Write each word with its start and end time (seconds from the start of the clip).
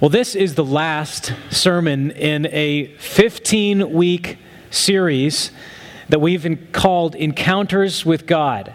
Well, 0.00 0.10
this 0.10 0.36
is 0.36 0.54
the 0.54 0.64
last 0.64 1.32
sermon 1.50 2.12
in 2.12 2.46
a 2.52 2.86
15 2.98 3.92
week 3.92 4.38
series 4.70 5.50
that 6.08 6.20
we've 6.20 6.68
called 6.70 7.16
Encounters 7.16 8.06
with 8.06 8.24
God 8.24 8.72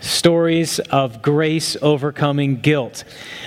stories 0.00 0.80
of 0.80 1.22
grace 1.22 1.76
overcoming 1.80 2.60
guilt. 2.60 3.04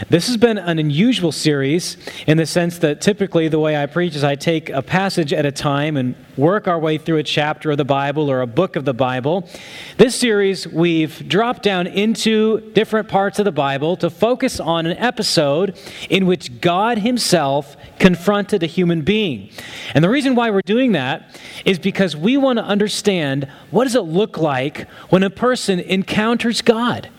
This 0.10 0.28
has 0.28 0.38
been 0.38 0.58
an 0.58 0.80
unusual 0.80 1.34
series 1.34 1.98
in 2.28 2.38
the 2.38 2.46
sense 2.46 2.78
that 2.78 3.02
typically 3.02 3.50
the 3.50 3.60
way 3.60 3.76
I 3.76 3.88
preach 3.88 4.16
is 4.16 4.24
I 4.24 4.36
take 4.36 4.70
a 4.70 4.82
passage 4.82 5.34
at 5.34 5.46
a 5.46 5.52
time 5.52 5.98
and 5.98 6.16
work 6.38 6.68
our 6.68 6.80
way 6.80 6.98
through 6.98 7.18
a 7.18 7.24
chapter 7.24 7.72
of 7.72 7.78
the 7.78 7.86
Bible 7.86 8.30
or 8.30 8.42
a 8.42 8.48
book 8.48 8.76
of 8.76 8.86
the 8.86 8.94
Bible. 8.94 9.50
This 9.98 10.16
series, 10.16 10.68
we've 10.68 11.28
dropped 11.28 11.64
down 11.64 11.88
into 11.88 12.62
different 12.72 13.10
parts 13.10 13.40
of 13.40 13.46
the 13.46 13.52
Bible 13.52 13.98
to 13.98 14.10
focus 14.10 14.60
on 14.60 14.86
an 14.86 14.98
episode 14.98 15.78
in 16.10 16.28
which 16.28 16.62
God 16.62 17.00
Himself 17.00 17.76
confronted 18.00 18.62
a 18.62 18.68
human 18.68 19.02
being. 19.02 19.50
And 19.96 20.04
the 20.04 20.10
reason 20.10 20.36
why 20.36 20.52
we're 20.52 20.62
doing 20.62 20.92
that 20.92 21.40
is 21.66 21.80
because 21.80 22.16
we 22.16 22.38
want 22.38 22.60
to 22.60 22.64
understand 22.64 23.50
what 23.72 23.86
does 23.86 23.96
it 23.96 24.02
look 24.02 24.38
like 24.38 24.88
when 25.10 25.24
a 25.24 25.30
person 25.30 25.80
encounters 25.80 26.62
God. 26.62 27.10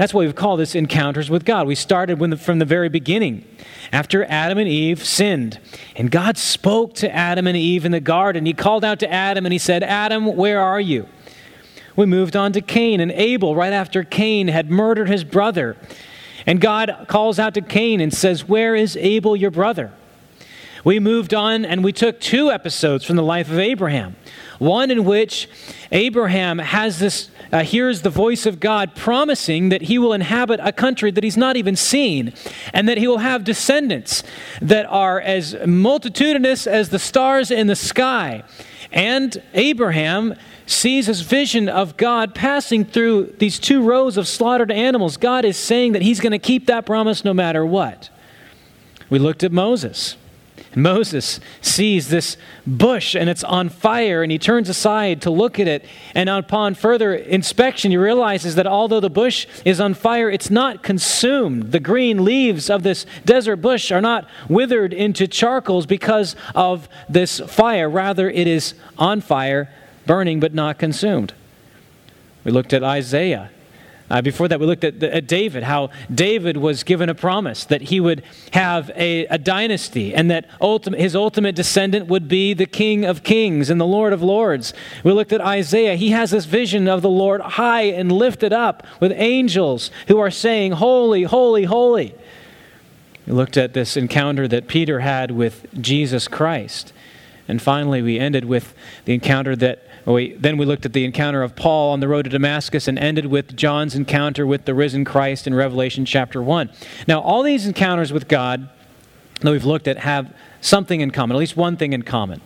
That's 0.00 0.14
why 0.14 0.20
we've 0.24 0.34
called 0.34 0.60
this 0.60 0.74
Encounters 0.74 1.28
with 1.28 1.44
God. 1.44 1.66
We 1.66 1.74
started 1.74 2.18
the, 2.18 2.38
from 2.38 2.58
the 2.58 2.64
very 2.64 2.88
beginning, 2.88 3.44
after 3.92 4.24
Adam 4.24 4.56
and 4.56 4.66
Eve 4.66 5.04
sinned. 5.04 5.60
And 5.94 6.10
God 6.10 6.38
spoke 6.38 6.94
to 6.94 7.14
Adam 7.14 7.46
and 7.46 7.54
Eve 7.54 7.84
in 7.84 7.92
the 7.92 8.00
garden. 8.00 8.46
He 8.46 8.54
called 8.54 8.82
out 8.82 8.98
to 9.00 9.12
Adam 9.12 9.44
and 9.44 9.52
he 9.52 9.58
said, 9.58 9.82
Adam, 9.82 10.36
where 10.36 10.58
are 10.58 10.80
you? 10.80 11.06
We 11.96 12.06
moved 12.06 12.34
on 12.34 12.52
to 12.54 12.62
Cain 12.62 12.98
and 13.00 13.12
Abel 13.12 13.54
right 13.54 13.74
after 13.74 14.02
Cain 14.02 14.48
had 14.48 14.70
murdered 14.70 15.10
his 15.10 15.22
brother. 15.22 15.76
And 16.46 16.62
God 16.62 17.04
calls 17.06 17.38
out 17.38 17.52
to 17.52 17.60
Cain 17.60 18.00
and 18.00 18.10
says, 18.10 18.48
Where 18.48 18.74
is 18.74 18.96
Abel, 18.96 19.36
your 19.36 19.50
brother? 19.50 19.92
We 20.82 20.98
moved 20.98 21.34
on 21.34 21.66
and 21.66 21.84
we 21.84 21.92
took 21.92 22.20
two 22.20 22.50
episodes 22.50 23.04
from 23.04 23.16
the 23.16 23.22
life 23.22 23.50
of 23.50 23.58
Abraham. 23.58 24.16
One 24.58 24.90
in 24.90 25.04
which 25.04 25.48
Abraham 25.92 26.58
has 26.58 26.98
this, 26.98 27.30
uh, 27.52 27.62
hears 27.62 28.02
the 28.02 28.10
voice 28.10 28.46
of 28.46 28.60
God 28.60 28.94
promising 28.94 29.68
that 29.70 29.82
he 29.82 29.98
will 29.98 30.12
inhabit 30.12 30.60
a 30.62 30.72
country 30.72 31.10
that 31.10 31.24
he's 31.24 31.36
not 31.36 31.56
even 31.56 31.76
seen, 31.76 32.32
and 32.72 32.88
that 32.88 32.98
he 32.98 33.08
will 33.08 33.18
have 33.18 33.44
descendants 33.44 34.22
that 34.60 34.86
are 34.86 35.20
as 35.20 35.56
multitudinous 35.66 36.66
as 36.66 36.90
the 36.90 36.98
stars 36.98 37.50
in 37.50 37.66
the 37.66 37.76
sky. 37.76 38.42
And 38.92 39.40
Abraham 39.54 40.34
sees 40.66 41.06
his 41.06 41.22
vision 41.22 41.68
of 41.68 41.96
God 41.96 42.34
passing 42.34 42.84
through 42.84 43.34
these 43.38 43.58
two 43.58 43.82
rows 43.82 44.16
of 44.16 44.28
slaughtered 44.28 44.70
animals. 44.70 45.16
God 45.16 45.44
is 45.44 45.56
saying 45.56 45.92
that 45.92 46.02
he's 46.02 46.20
going 46.20 46.32
to 46.32 46.38
keep 46.38 46.66
that 46.66 46.86
promise 46.86 47.24
no 47.24 47.34
matter 47.34 47.66
what. 47.66 48.10
We 49.08 49.18
looked 49.18 49.42
at 49.42 49.50
Moses. 49.50 50.16
Moses 50.74 51.40
sees 51.60 52.08
this 52.08 52.36
bush 52.66 53.14
and 53.14 53.28
it's 53.28 53.42
on 53.42 53.68
fire, 53.68 54.22
and 54.22 54.30
he 54.30 54.38
turns 54.38 54.68
aside 54.68 55.22
to 55.22 55.30
look 55.30 55.58
at 55.58 55.66
it. 55.66 55.84
And 56.14 56.28
upon 56.28 56.74
further 56.74 57.14
inspection, 57.14 57.90
he 57.90 57.96
realizes 57.96 58.54
that 58.54 58.66
although 58.66 59.00
the 59.00 59.10
bush 59.10 59.46
is 59.64 59.80
on 59.80 59.94
fire, 59.94 60.30
it's 60.30 60.50
not 60.50 60.82
consumed. 60.82 61.72
The 61.72 61.80
green 61.80 62.24
leaves 62.24 62.70
of 62.70 62.82
this 62.82 63.04
desert 63.24 63.56
bush 63.56 63.90
are 63.90 64.00
not 64.00 64.28
withered 64.48 64.92
into 64.92 65.26
charcoals 65.26 65.86
because 65.86 66.36
of 66.54 66.88
this 67.08 67.40
fire. 67.40 67.88
Rather, 67.88 68.30
it 68.30 68.46
is 68.46 68.74
on 68.96 69.20
fire, 69.20 69.72
burning 70.06 70.40
but 70.40 70.54
not 70.54 70.78
consumed. 70.78 71.34
We 72.44 72.52
looked 72.52 72.72
at 72.72 72.82
Isaiah 72.82 73.50
uh, 74.10 74.20
before 74.20 74.48
that, 74.48 74.58
we 74.58 74.66
looked 74.66 74.82
at, 74.82 75.00
at, 75.02 75.28
David, 75.28 75.62
how 75.62 75.90
David 76.12 76.56
was 76.56 76.82
given 76.82 77.08
a 77.08 77.14
promise 77.14 77.64
that 77.66 77.82
he 77.82 78.00
would 78.00 78.24
have 78.52 78.90
a, 78.96 79.24
a 79.26 79.38
dynasty 79.38 80.12
and 80.12 80.28
that 80.32 80.46
his 80.96 81.14
ultimate 81.14 81.54
descendant 81.54 82.08
would 82.08 82.26
be 82.26 82.52
the 82.52 82.66
King 82.66 83.04
of 83.04 83.22
Kings 83.22 83.70
and 83.70 83.80
the 83.80 83.86
Lord 83.86 84.12
of 84.12 84.20
Lords. 84.20 84.74
We 85.04 85.12
looked 85.12 85.32
at 85.32 85.40
Isaiah. 85.40 85.94
He 85.94 86.10
has 86.10 86.32
this 86.32 86.44
vision 86.44 86.88
of 86.88 87.02
the 87.02 87.10
Lord 87.10 87.40
high 87.40 87.82
and 87.82 88.10
lifted 88.10 88.52
up 88.52 88.84
with 88.98 89.12
angels 89.12 89.92
who 90.08 90.18
are 90.18 90.30
saying, 90.30 90.72
Holy, 90.72 91.22
holy, 91.22 91.64
holy. 91.64 92.14
We 93.28 93.32
looked 93.32 93.56
at 93.56 93.74
this 93.74 93.96
encounter 93.96 94.48
that 94.48 94.66
Peter 94.66 95.00
had 95.00 95.30
with 95.30 95.66
Jesus 95.80 96.26
Christ. 96.26 96.92
And 97.46 97.62
finally, 97.62 98.02
we 98.02 98.18
ended 98.18 98.44
with 98.44 98.74
the 99.04 99.14
encounter 99.14 99.54
that 99.56 99.84
we, 100.06 100.34
then 100.34 100.56
we 100.56 100.64
looked 100.64 100.86
at 100.86 100.92
the 100.92 101.04
encounter 101.04 101.42
of 101.42 101.56
Paul 101.56 101.92
on 101.92 102.00
the 102.00 102.08
road 102.08 102.22
to 102.22 102.30
Damascus 102.30 102.88
and 102.88 102.98
ended 102.98 103.26
with 103.26 103.56
John's 103.56 103.94
encounter 103.94 104.46
with 104.46 104.64
the 104.64 104.74
risen 104.74 105.04
Christ 105.04 105.46
in 105.46 105.54
Revelation 105.54 106.04
chapter 106.04 106.42
1. 106.42 106.70
Now, 107.06 107.20
all 107.20 107.42
these 107.42 107.66
encounters 107.66 108.12
with 108.12 108.28
God 108.28 108.68
that 109.40 109.50
we've 109.50 109.64
looked 109.64 109.88
at 109.88 109.98
have 109.98 110.34
something 110.60 111.00
in 111.00 111.10
common, 111.10 111.36
at 111.36 111.40
least 111.40 111.56
one 111.56 111.76
thing 111.76 111.92
in 111.92 112.02
common. 112.02 112.40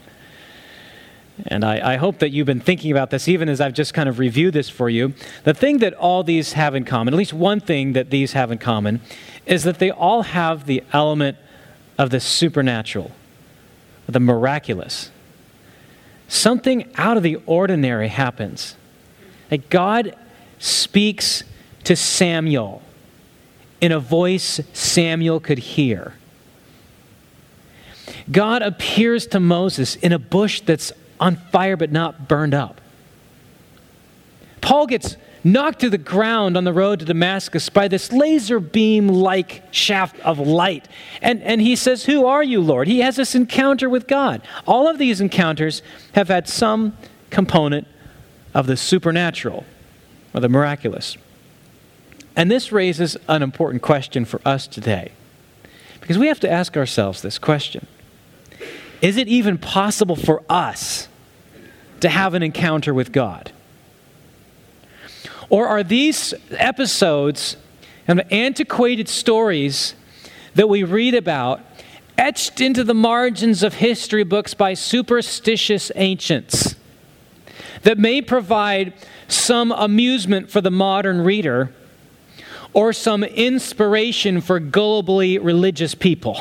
And 1.47 1.65
I, 1.65 1.95
I, 1.95 1.97
hope 1.97 2.21
that 2.21 2.31
you've 2.31 2.47
been 2.47 2.61
thinking 2.61 2.93
about 2.93 3.11
this 3.11 3.27
even 3.27 3.49
as 3.49 3.61
I've 3.61 3.73
just 3.73 3.93
kind 3.93 4.09
of 4.09 4.21
reviewed 4.21 4.55
this 4.55 4.71
for 4.71 4.89
you. 4.89 5.15
The 5.43 5.53
thing 5.53 5.79
that 5.79 5.93
all 5.95 6.23
these 6.23 6.53
have 6.53 6.77
in 6.77 6.85
common, 6.85 7.13
at 7.13 7.19
least 7.19 7.33
one 7.33 7.59
thing 7.59 7.93
that 7.95 8.11
these 8.11 8.35
have 8.35 8.53
in 8.53 8.59
common, 8.59 9.01
is 9.45 9.65
that 9.65 9.81
they 9.81 9.91
all 9.91 10.23
have 10.23 10.67
the 10.67 10.85
element 10.93 11.37
of 11.99 12.11
the 12.11 12.21
supernatural, 12.21 13.11
the 14.09 14.21
miraculous 14.21 15.11
something 16.29 16.91
out 16.97 17.17
of 17.17 17.23
the 17.23 17.37
ordinary 17.47 18.09
happens. 18.09 18.77
Like 19.51 19.71
God 19.71 20.17
speaks 20.59 21.45
to 21.85 21.95
Samuel 21.97 22.83
in 23.81 23.93
a 23.93 24.01
voice 24.01 24.61
Samuel 24.73 25.41
could 25.41 25.59
hear. 25.59 26.15
God 28.31 28.63
appears 28.63 29.27
to 29.29 29.41
Moses 29.41 29.97
in 29.97 30.13
a 30.13 30.19
bush 30.19 30.61
that's 30.63 30.93
on 31.21 31.37
fire 31.37 31.77
but 31.77 31.93
not 31.93 32.29
burned 32.29 32.55
up. 32.55 32.81
Paul 34.61 34.87
gets 34.87 35.17
knocked 35.45 35.81
to 35.81 35.91
the 35.91 35.99
ground 35.99 36.57
on 36.57 36.65
the 36.65 36.73
road 36.73 36.99
to 37.01 37.05
Damascus 37.05 37.69
by 37.69 37.87
this 37.87 38.11
laser 38.11 38.59
beam 38.59 39.09
like 39.09 39.63
shaft 39.71 40.19
of 40.21 40.39
light. 40.39 40.89
And, 41.21 41.43
and 41.43 41.61
he 41.61 41.77
says, 41.77 42.07
Who 42.07 42.27
are 42.27 42.43
you, 42.43 42.61
Lord? 42.61 42.89
He 42.89 43.01
has 43.01 43.17
this 43.17 43.35
encounter 43.35 43.89
with 43.89 44.09
God. 44.09 44.43
All 44.67 44.89
of 44.89 44.99
these 44.99 45.21
encounters 45.21 45.83
have 46.13 46.29
had 46.29 46.49
some 46.49 46.97
component 47.31 47.87
of 48.55 48.67
the 48.67 48.77
supernatural 48.77 49.65
or 50.33 50.41
the 50.41 50.49
miraculous. 50.49 51.17
And 52.37 52.51
this 52.51 52.73
raises 52.73 53.17
an 53.29 53.43
important 53.43 53.83
question 53.83 54.25
for 54.25 54.41
us 54.45 54.67
today. 54.67 55.13
Because 56.01 56.19
we 56.19 56.27
have 56.27 56.41
to 56.41 56.51
ask 56.51 56.77
ourselves 56.77 57.23
this 57.23 57.39
question 57.39 57.87
Is 59.03 59.17
it 59.17 59.29
even 59.29 59.59
possible 59.59 60.17
for 60.17 60.43
us 60.49 61.09
to 62.01 62.09
have 62.09 62.35
an 62.35 62.43
encounter 62.43 62.93
with 62.95 63.13
God? 63.13 63.53
Or 65.55 65.69
are 65.69 65.85
these 65.85 66.35
episodes 66.51 67.57
and 68.09 68.25
antiquated 68.33 69.09
stories 69.09 69.95
that 70.57 70.69
we 70.69 70.83
read 70.83 71.15
about 71.15 71.61
etched 72.19 72.61
into 72.61 72.83
the 72.83 72.93
margins 72.93 73.63
of 73.63 73.75
history 73.75 74.25
books 74.25 74.53
by 74.53 74.75
superstitious 74.75 75.93
ancients 75.95 76.75
that 77.83 77.99
may 77.99 78.21
provide 78.21 78.95
some 79.29 79.71
amusement 79.71 80.51
for 80.51 80.61
the 80.61 80.73
modern 80.73 81.21
reader 81.21 81.73
or 82.73 82.93
some 82.93 83.23
inspiration 83.23 84.41
for 84.41 84.59
gullibly 84.59 85.39
religious 85.41 85.95
people? 85.95 86.37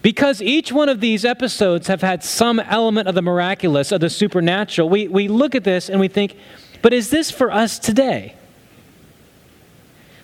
Because 0.00 0.40
each 0.40 0.70
one 0.70 0.88
of 0.88 1.00
these 1.00 1.24
episodes 1.24 1.88
have 1.88 2.02
had 2.02 2.22
some 2.22 2.60
element 2.60 3.08
of 3.08 3.16
the 3.16 3.22
miraculous, 3.22 3.90
of 3.90 4.00
the 4.00 4.10
supernatural, 4.10 4.88
we, 4.88 5.08
we 5.08 5.26
look 5.26 5.56
at 5.56 5.64
this 5.64 5.88
and 5.88 5.98
we 5.98 6.06
think, 6.06 6.36
but 6.84 6.92
is 6.92 7.08
this 7.08 7.30
for 7.30 7.50
us 7.50 7.78
today? 7.78 8.34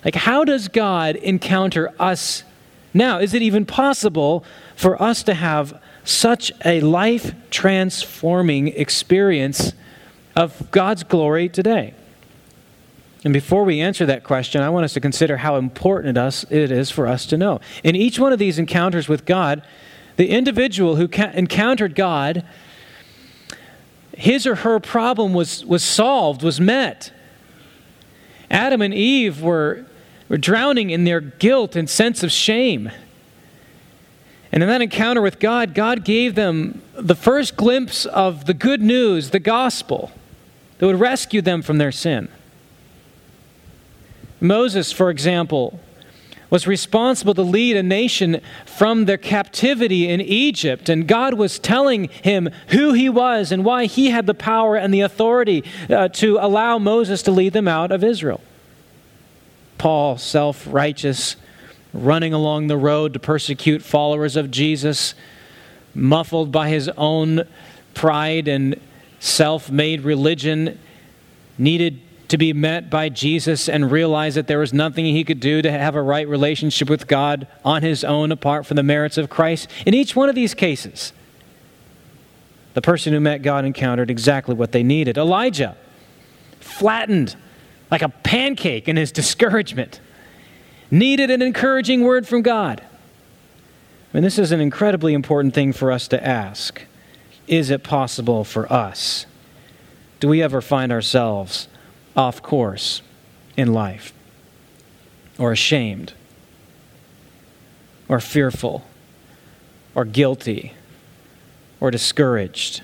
Like, 0.05 0.13
how 0.13 0.43
does 0.43 0.67
God 0.67 1.15
encounter 1.15 1.91
us 1.97 2.43
now? 2.93 3.17
Is 3.17 3.33
it 3.33 3.41
even 3.41 3.65
possible 3.65 4.45
for 4.75 5.01
us 5.01 5.23
to 5.23 5.33
have 5.33 5.81
such 6.03 6.51
a 6.63 6.79
life 6.81 7.33
transforming 7.49 8.67
experience 8.67 9.73
of 10.35 10.69
God's 10.69 11.01
glory 11.01 11.49
today? 11.49 11.95
And 13.23 13.33
before 13.33 13.63
we 13.63 13.81
answer 13.81 14.05
that 14.05 14.23
question, 14.23 14.61
I 14.61 14.69
want 14.69 14.83
us 14.83 14.93
to 14.93 14.99
consider 14.99 15.37
how 15.37 15.55
important 15.55 16.15
it 16.51 16.71
is 16.71 16.91
for 16.91 17.07
us 17.07 17.25
to 17.25 17.37
know. 17.37 17.59
In 17.83 17.95
each 17.95 18.19
one 18.19 18.33
of 18.33 18.37
these 18.37 18.59
encounters 18.59 19.09
with 19.09 19.25
God, 19.25 19.63
the 20.17 20.29
individual 20.29 20.97
who 20.97 21.09
encountered 21.33 21.95
God 21.95 22.45
his 24.21 24.45
or 24.45 24.53
her 24.53 24.79
problem 24.79 25.33
was, 25.33 25.65
was 25.65 25.81
solved, 25.81 26.43
was 26.43 26.61
met. 26.61 27.11
Adam 28.51 28.79
and 28.79 28.93
Eve 28.93 29.41
were, 29.41 29.87
were 30.29 30.37
drowning 30.37 30.91
in 30.91 31.05
their 31.05 31.19
guilt 31.19 31.75
and 31.75 31.89
sense 31.89 32.21
of 32.21 32.31
shame. 32.31 32.91
And 34.51 34.61
in 34.61 34.69
that 34.69 34.79
encounter 34.79 35.23
with 35.23 35.39
God, 35.39 35.73
God 35.73 36.05
gave 36.05 36.35
them 36.35 36.83
the 36.93 37.15
first 37.15 37.55
glimpse 37.55 38.05
of 38.05 38.45
the 38.45 38.53
good 38.53 38.83
news, 38.83 39.31
the 39.31 39.39
gospel, 39.39 40.11
that 40.77 40.85
would 40.85 40.99
rescue 40.99 41.41
them 41.41 41.63
from 41.63 41.79
their 41.79 41.91
sin. 41.91 42.29
Moses, 44.39 44.91
for 44.91 45.09
example, 45.09 45.79
was 46.51 46.67
responsible 46.67 47.33
to 47.33 47.41
lead 47.41 47.77
a 47.77 47.81
nation 47.81 48.41
from 48.65 49.05
their 49.05 49.17
captivity 49.17 50.07
in 50.07 50.21
Egypt. 50.21 50.89
And 50.89 51.07
God 51.07 51.33
was 51.33 51.57
telling 51.57 52.09
him 52.09 52.49
who 52.67 52.91
he 52.91 53.09
was 53.09 53.51
and 53.51 53.65
why 53.65 53.85
he 53.85 54.11
had 54.11 54.27
the 54.27 54.33
power 54.35 54.75
and 54.75 54.93
the 54.93 55.01
authority 55.01 55.63
uh, 55.89 56.09
to 56.09 56.37
allow 56.39 56.77
Moses 56.77 57.23
to 57.23 57.31
lead 57.31 57.53
them 57.53 57.69
out 57.69 57.91
of 57.91 58.03
Israel. 58.03 58.41
Paul, 59.77 60.17
self 60.17 60.67
righteous, 60.69 61.37
running 61.93 62.33
along 62.33 62.67
the 62.67 62.77
road 62.77 63.13
to 63.13 63.19
persecute 63.19 63.81
followers 63.81 64.35
of 64.35 64.51
Jesus, 64.51 65.15
muffled 65.95 66.51
by 66.51 66.69
his 66.69 66.89
own 66.89 67.47
pride 67.93 68.49
and 68.49 68.79
self 69.19 69.71
made 69.71 70.01
religion, 70.01 70.77
needed 71.57 72.01
to 72.31 72.37
be 72.37 72.53
met 72.53 72.89
by 72.89 73.09
Jesus 73.09 73.67
and 73.67 73.91
realize 73.91 74.35
that 74.35 74.47
there 74.47 74.59
was 74.59 74.71
nothing 74.71 75.03
he 75.03 75.25
could 75.25 75.41
do 75.41 75.61
to 75.61 75.69
have 75.69 75.95
a 75.95 76.01
right 76.01 76.25
relationship 76.25 76.89
with 76.89 77.05
God 77.05 77.45
on 77.65 77.83
his 77.83 78.05
own 78.05 78.31
apart 78.31 78.65
from 78.65 78.77
the 78.77 78.83
merits 78.83 79.17
of 79.17 79.29
Christ. 79.29 79.67
In 79.85 79.93
each 79.93 80.15
one 80.15 80.29
of 80.29 80.35
these 80.35 80.53
cases, 80.53 81.11
the 82.73 82.81
person 82.81 83.11
who 83.11 83.19
met 83.19 83.41
God 83.41 83.65
encountered 83.65 84.09
exactly 84.09 84.55
what 84.55 84.71
they 84.71 84.81
needed. 84.81 85.17
Elijah, 85.17 85.75
flattened 86.61 87.35
like 87.91 88.01
a 88.01 88.07
pancake 88.07 88.87
in 88.87 88.95
his 88.95 89.11
discouragement, 89.21 89.99
needed 90.89 91.29
an 91.29 91.41
encouraging 91.41 91.99
word 91.99 92.25
from 92.25 92.41
God. 92.41 92.81
And 94.13 94.23
this 94.23 94.39
is 94.39 94.53
an 94.53 94.61
incredibly 94.61 95.13
important 95.13 95.53
thing 95.53 95.73
for 95.73 95.91
us 95.91 96.07
to 96.07 96.25
ask. 96.25 96.81
Is 97.45 97.69
it 97.69 97.83
possible 97.83 98.45
for 98.45 98.71
us? 98.71 99.25
Do 100.21 100.29
we 100.29 100.41
ever 100.41 100.61
find 100.61 100.93
ourselves 100.93 101.67
off 102.15 102.41
course 102.41 103.01
in 103.57 103.73
life, 103.73 104.13
or 105.37 105.51
ashamed, 105.51 106.13
or 108.07 108.19
fearful, 108.19 108.85
or 109.95 110.05
guilty, 110.05 110.73
or 111.79 111.91
discouraged. 111.91 112.81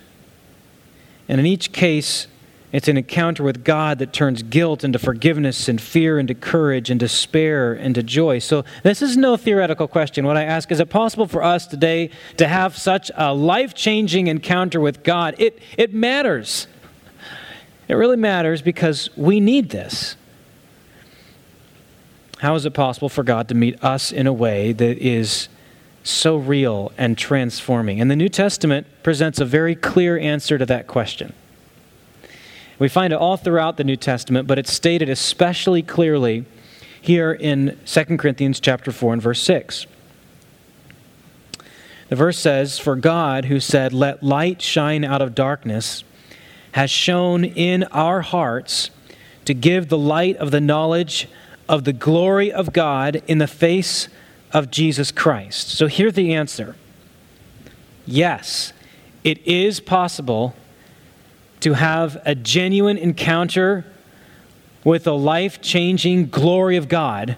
And 1.28 1.40
in 1.40 1.46
each 1.46 1.72
case, 1.72 2.28
it's 2.72 2.90
an 2.90 2.98
encounter 2.98 3.44
with 3.44 3.64
God 3.64 4.00
that 4.00 4.12
turns 4.12 4.44
guilt 4.44 4.84
into 4.84 5.00
forgiveness 5.00 5.70
and 5.70 5.80
fear 5.80 6.20
into 6.20 6.36
courage 6.36 6.90
and 6.90 7.00
despair 7.00 7.74
into 7.74 8.04
joy. 8.04 8.40
So, 8.40 8.66
this 8.84 9.02
is 9.02 9.16
no 9.16 9.38
theoretical 9.38 9.88
question. 9.88 10.26
What 10.26 10.36
I 10.36 10.44
ask 10.44 10.70
is 10.72 10.82
it 10.82 10.90
possible 10.90 11.28
for 11.28 11.42
us 11.42 11.66
today 11.66 12.10
to 12.36 12.48
have 12.48 12.78
such 12.78 13.10
a 13.16 13.34
life 13.34 13.74
changing 13.74 14.28
encounter 14.28 14.82
with 14.82 15.04
God? 15.04 15.36
It, 15.38 15.60
it 15.78 15.94
matters. 15.94 16.68
It 17.88 17.94
really 17.94 18.18
matters 18.18 18.62
because 18.62 19.10
we 19.16 19.39
need 19.39 19.69
this. 19.69 20.16
How 22.39 22.54
is 22.56 22.66
it 22.66 22.74
possible 22.74 23.10
for 23.10 23.24
God 23.24 23.48
to 23.48 23.56
meet 23.56 23.84
us 23.84 24.12
in 24.12 24.28
a 24.28 24.34
way 24.34 24.72
that 24.74 24.98
is 25.00 25.50
so 26.04 26.38
real 26.38 26.92
and 26.98 27.18
transforming? 27.18 28.00
And 28.00 28.12
the 28.12 28.16
New 28.16 28.30
Testament 28.30 28.86
presents 29.04 29.39
a 29.39 29.45
very 29.45 29.74
clear 29.74 30.18
answer 30.18 30.57
to 30.57 30.66
that 30.66 30.88
question. 30.88 31.34
We 32.78 32.89
find 32.89 33.12
it 33.12 33.16
all 33.16 33.38
throughout 33.38 33.78
the 33.78 33.84
New 33.84 33.95
Testament, 33.95 34.48
but 34.48 34.60
it's 34.60 34.72
stated 34.72 35.10
especially 35.10 35.81
clearly 35.81 36.45
here 37.01 37.31
in 37.31 37.80
2 37.86 38.04
Corinthians 38.18 38.60
chapter 38.60 38.92
4 38.92 39.13
and 39.13 39.22
verse 39.22 39.42
6. 39.42 39.88
The 42.10 42.16
verse 42.16 42.38
says, 42.38 42.78
For 42.78 42.95
God, 42.95 43.45
who 43.45 43.60
said, 43.60 43.94
Let 43.94 44.22
light 44.22 44.62
shine 44.62 45.04
out 45.04 45.22
of 45.22 45.33
darkness, 45.33 46.04
has 46.74 46.90
shone 46.90 47.44
in 47.44 47.84
our 47.86 48.22
hearts 48.22 48.90
to 49.46 49.54
give 49.54 49.90
the 49.90 49.98
light 49.98 50.36
of 50.38 50.52
the 50.52 50.62
knowledge 50.62 51.28
of 51.69 51.84
the 51.84 51.94
glory 51.94 52.52
of 52.52 52.74
God 52.74 53.22
in 53.28 53.38
the 53.38 53.48
face 53.48 54.10
of 54.52 54.72
Jesus 54.72 55.12
Christ. 55.12 55.69
So 55.69 55.88
here's 55.88 56.14
the 56.14 56.34
answer 56.34 56.75
yes, 58.06 58.74
it 59.24 59.46
is 59.46 59.80
possible 59.80 60.56
to 61.60 61.74
have 61.74 62.22
a 62.25 62.36
genuine 62.36 62.98
encounter 62.98 63.86
with 64.84 65.04
the 65.04 65.16
life 65.16 65.62
changing 65.62 66.28
glory 66.28 66.78
of 66.78 66.88
God 66.88 67.36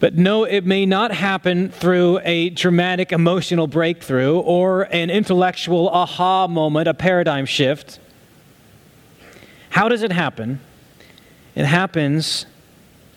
but 0.00 0.14
no, 0.14 0.44
it 0.44 0.64
may 0.64 0.86
not 0.86 1.10
happen 1.10 1.70
through 1.70 2.20
a 2.24 2.50
dramatic 2.50 3.10
emotional 3.10 3.66
breakthrough 3.66 4.38
or 4.38 4.82
an 4.94 5.10
intellectual 5.10 5.88
aha 5.88 6.46
moment, 6.46 6.86
a 6.86 6.94
paradigm 6.94 7.46
shift. 7.46 7.98
How 9.70 9.88
does 9.88 10.02
it 10.02 10.12
happen? 10.12 10.60
It 11.56 11.64
happens 11.64 12.46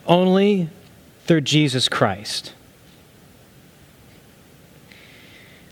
only 0.08 0.70
through 1.26 1.42
Jesus 1.42 1.88
Christ. 1.88 2.54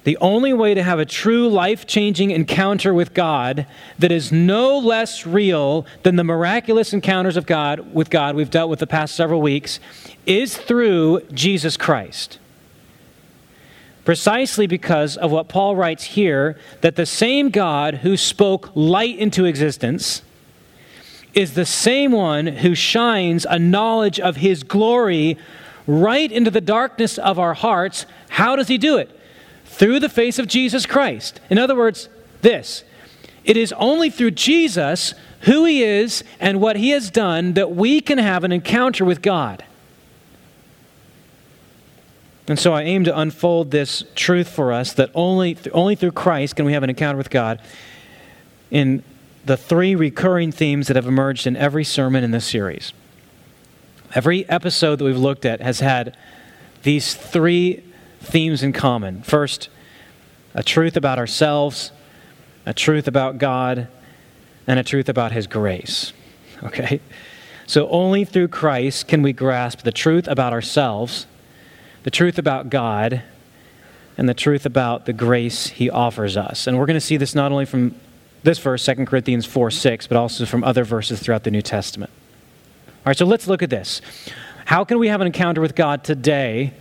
The 0.03 0.17
only 0.17 0.53
way 0.53 0.73
to 0.73 0.81
have 0.81 0.97
a 0.97 1.05
true 1.05 1.49
life 1.49 1.85
changing 1.85 2.31
encounter 2.31 2.93
with 2.93 3.13
God 3.13 3.67
that 3.99 4.11
is 4.11 4.31
no 4.31 4.79
less 4.79 5.25
real 5.25 5.85
than 6.03 6.15
the 6.15 6.23
miraculous 6.23 6.93
encounters 6.93 7.35
of 7.35 7.45
God 7.45 7.93
with 7.93 8.09
God 8.09 8.35
we've 8.35 8.49
dealt 8.49 8.69
with 8.69 8.79
the 8.79 8.87
past 8.87 9.15
several 9.15 9.41
weeks 9.41 9.79
is 10.29 10.55
through 10.55 11.21
Jesus 11.33 11.75
Christ. 11.75 12.37
Precisely 14.05 14.67
because 14.67 15.17
of 15.17 15.31
what 15.31 15.49
Paul 15.49 15.75
writes 15.75 16.03
here 16.03 16.57
that 16.81 16.95
the 16.95 17.05
same 17.05 17.49
God 17.49 17.95
who 17.95 18.15
spoke 18.15 18.71
light 18.75 19.17
into 19.17 19.45
existence 19.45 20.21
is 21.33 21.53
the 21.53 21.65
same 21.65 22.11
one 22.11 22.47
who 22.47 22.75
shines 22.75 23.45
a 23.49 23.59
knowledge 23.59 24.19
of 24.19 24.37
his 24.37 24.63
glory 24.63 25.37
right 25.87 26.31
into 26.31 26.51
the 26.51 26.61
darkness 26.61 27.17
of 27.17 27.39
our 27.39 27.55
hearts. 27.55 28.05
How 28.29 28.55
does 28.55 28.67
he 28.67 28.77
do 28.77 28.97
it? 28.97 29.09
Through 29.65 29.99
the 29.99 30.09
face 30.09 30.37
of 30.39 30.47
Jesus 30.47 30.85
Christ. 30.85 31.39
In 31.49 31.57
other 31.57 31.75
words, 31.75 32.07
this 32.41 32.83
it 33.43 33.57
is 33.57 33.73
only 33.73 34.11
through 34.11 34.31
Jesus, 34.31 35.15
who 35.41 35.65
he 35.65 35.83
is, 35.83 36.23
and 36.39 36.61
what 36.61 36.75
he 36.75 36.91
has 36.91 37.09
done 37.09 37.53
that 37.53 37.71
we 37.71 37.99
can 37.99 38.19
have 38.19 38.43
an 38.43 38.51
encounter 38.51 39.03
with 39.03 39.21
God. 39.23 39.63
And 42.49 42.57
so 42.57 42.73
I 42.73 42.81
aim 42.81 43.03
to 43.03 43.17
unfold 43.17 43.69
this 43.69 44.03
truth 44.15 44.49
for 44.49 44.73
us 44.73 44.91
that 44.93 45.11
only, 45.13 45.55
only 45.71 45.93
through 45.93 46.13
Christ 46.13 46.55
can 46.55 46.65
we 46.65 46.73
have 46.73 46.81
an 46.81 46.89
encounter 46.89 47.17
with 47.17 47.29
God 47.29 47.61
in 48.71 49.03
the 49.45 49.55
three 49.55 49.93
recurring 49.93 50.51
themes 50.51 50.87
that 50.87 50.95
have 50.95 51.05
emerged 51.05 51.45
in 51.45 51.55
every 51.55 51.83
sermon 51.83 52.23
in 52.23 52.31
this 52.31 52.45
series. 52.45 52.91
Every 54.15 54.49
episode 54.49 54.97
that 54.97 55.05
we've 55.05 55.15
looked 55.15 55.45
at 55.45 55.61
has 55.61 55.79
had 55.79 56.17
these 56.81 57.13
three 57.13 57.83
themes 58.19 58.63
in 58.63 58.73
common. 58.73 59.21
First, 59.21 59.69
a 60.55 60.63
truth 60.63 60.97
about 60.97 61.19
ourselves, 61.19 61.91
a 62.65 62.73
truth 62.73 63.07
about 63.07 63.37
God, 63.37 63.87
and 64.65 64.79
a 64.79 64.83
truth 64.83 65.07
about 65.07 65.33
His 65.33 65.45
grace. 65.45 66.13
Okay? 66.63 66.99
So 67.67 67.87
only 67.89 68.25
through 68.25 68.47
Christ 68.47 69.07
can 69.07 69.21
we 69.21 69.33
grasp 69.33 69.83
the 69.83 69.91
truth 69.91 70.27
about 70.27 70.51
ourselves 70.51 71.27
the 72.03 72.11
truth 72.11 72.37
about 72.37 72.69
God 72.69 73.23
and 74.17 74.27
the 74.27 74.33
truth 74.33 74.65
about 74.65 75.05
the 75.05 75.13
grace 75.13 75.67
he 75.67 75.89
offers 75.89 76.35
us. 76.35 76.67
And 76.67 76.77
we're 76.77 76.85
going 76.85 76.95
to 76.95 77.01
see 77.01 77.17
this 77.17 77.33
not 77.33 77.51
only 77.51 77.65
from 77.65 77.95
this 78.43 78.59
verse, 78.59 78.85
2 78.85 79.05
Corinthians 79.05 79.45
4 79.45 79.71
6, 79.71 80.07
but 80.07 80.17
also 80.17 80.45
from 80.45 80.63
other 80.63 80.83
verses 80.83 81.19
throughout 81.19 81.43
the 81.43 81.51
New 81.51 81.61
Testament. 81.61 82.11
All 82.87 83.03
right, 83.05 83.17
so 83.17 83.25
let's 83.25 83.47
look 83.47 83.63
at 83.63 83.69
this. 83.69 84.01
How 84.65 84.83
can 84.83 84.99
we 84.99 85.07
have 85.07 85.21
an 85.21 85.27
encounter 85.27 85.61
with 85.61 85.75
God 85.75 86.03
today? 86.03 86.73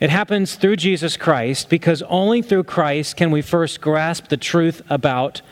It 0.00 0.10
happens 0.10 0.56
through 0.56 0.76
Jesus 0.76 1.16
Christ 1.16 1.68
because 1.68 2.02
only 2.02 2.42
through 2.42 2.64
Christ 2.64 3.16
can 3.16 3.30
we 3.30 3.42
first 3.42 3.80
grasp 3.80 4.28
the 4.28 4.36
truth 4.36 4.82
about 4.90 5.42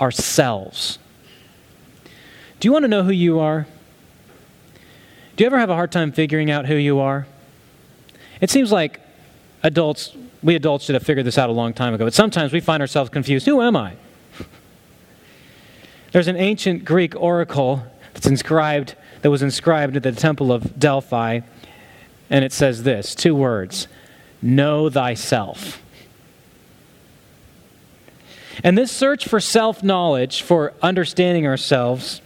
ourselves. 0.00 0.98
Do 2.58 2.68
you 2.68 2.72
want 2.72 2.84
to 2.84 2.88
know 2.88 3.02
who 3.02 3.12
you 3.12 3.40
are? 3.40 3.66
Do 5.36 5.44
you 5.44 5.46
ever 5.46 5.58
have 5.58 5.70
a 5.70 5.74
hard 5.74 5.92
time 5.92 6.12
figuring 6.12 6.50
out 6.50 6.66
who 6.66 6.74
you 6.74 6.98
are? 6.98 7.26
It 8.40 8.50
seems 8.50 8.72
like 8.72 9.00
adults, 9.62 10.16
we 10.42 10.54
adults 10.54 10.84
should 10.86 10.94
have 10.94 11.02
figured 11.02 11.26
this 11.26 11.38
out 11.38 11.50
a 11.50 11.52
long 11.52 11.74
time 11.74 11.94
ago, 11.94 12.04
but 12.04 12.14
sometimes 12.14 12.52
we 12.52 12.60
find 12.60 12.80
ourselves 12.80 13.10
confused. 13.10 13.46
Who 13.46 13.60
am 13.60 13.76
I? 13.76 13.94
There's 16.12 16.28
an 16.28 16.36
ancient 16.36 16.84
Greek 16.84 17.14
oracle 17.14 17.84
that's 18.14 18.26
inscribed, 18.26 18.96
that 19.22 19.30
was 19.30 19.42
inscribed 19.42 19.96
at 19.96 20.02
the 20.02 20.12
temple 20.12 20.52
of 20.52 20.78
Delphi, 20.78 21.40
and 22.28 22.44
it 22.44 22.52
says 22.52 22.82
this 22.82 23.14
two 23.14 23.34
words 23.34 23.86
Know 24.42 24.88
thyself. 24.88 25.82
And 28.62 28.76
this 28.76 28.90
search 28.90 29.26
for 29.26 29.40
self 29.40 29.82
knowledge, 29.82 30.42
for 30.42 30.74
understanding 30.82 31.46
ourselves, 31.46 32.20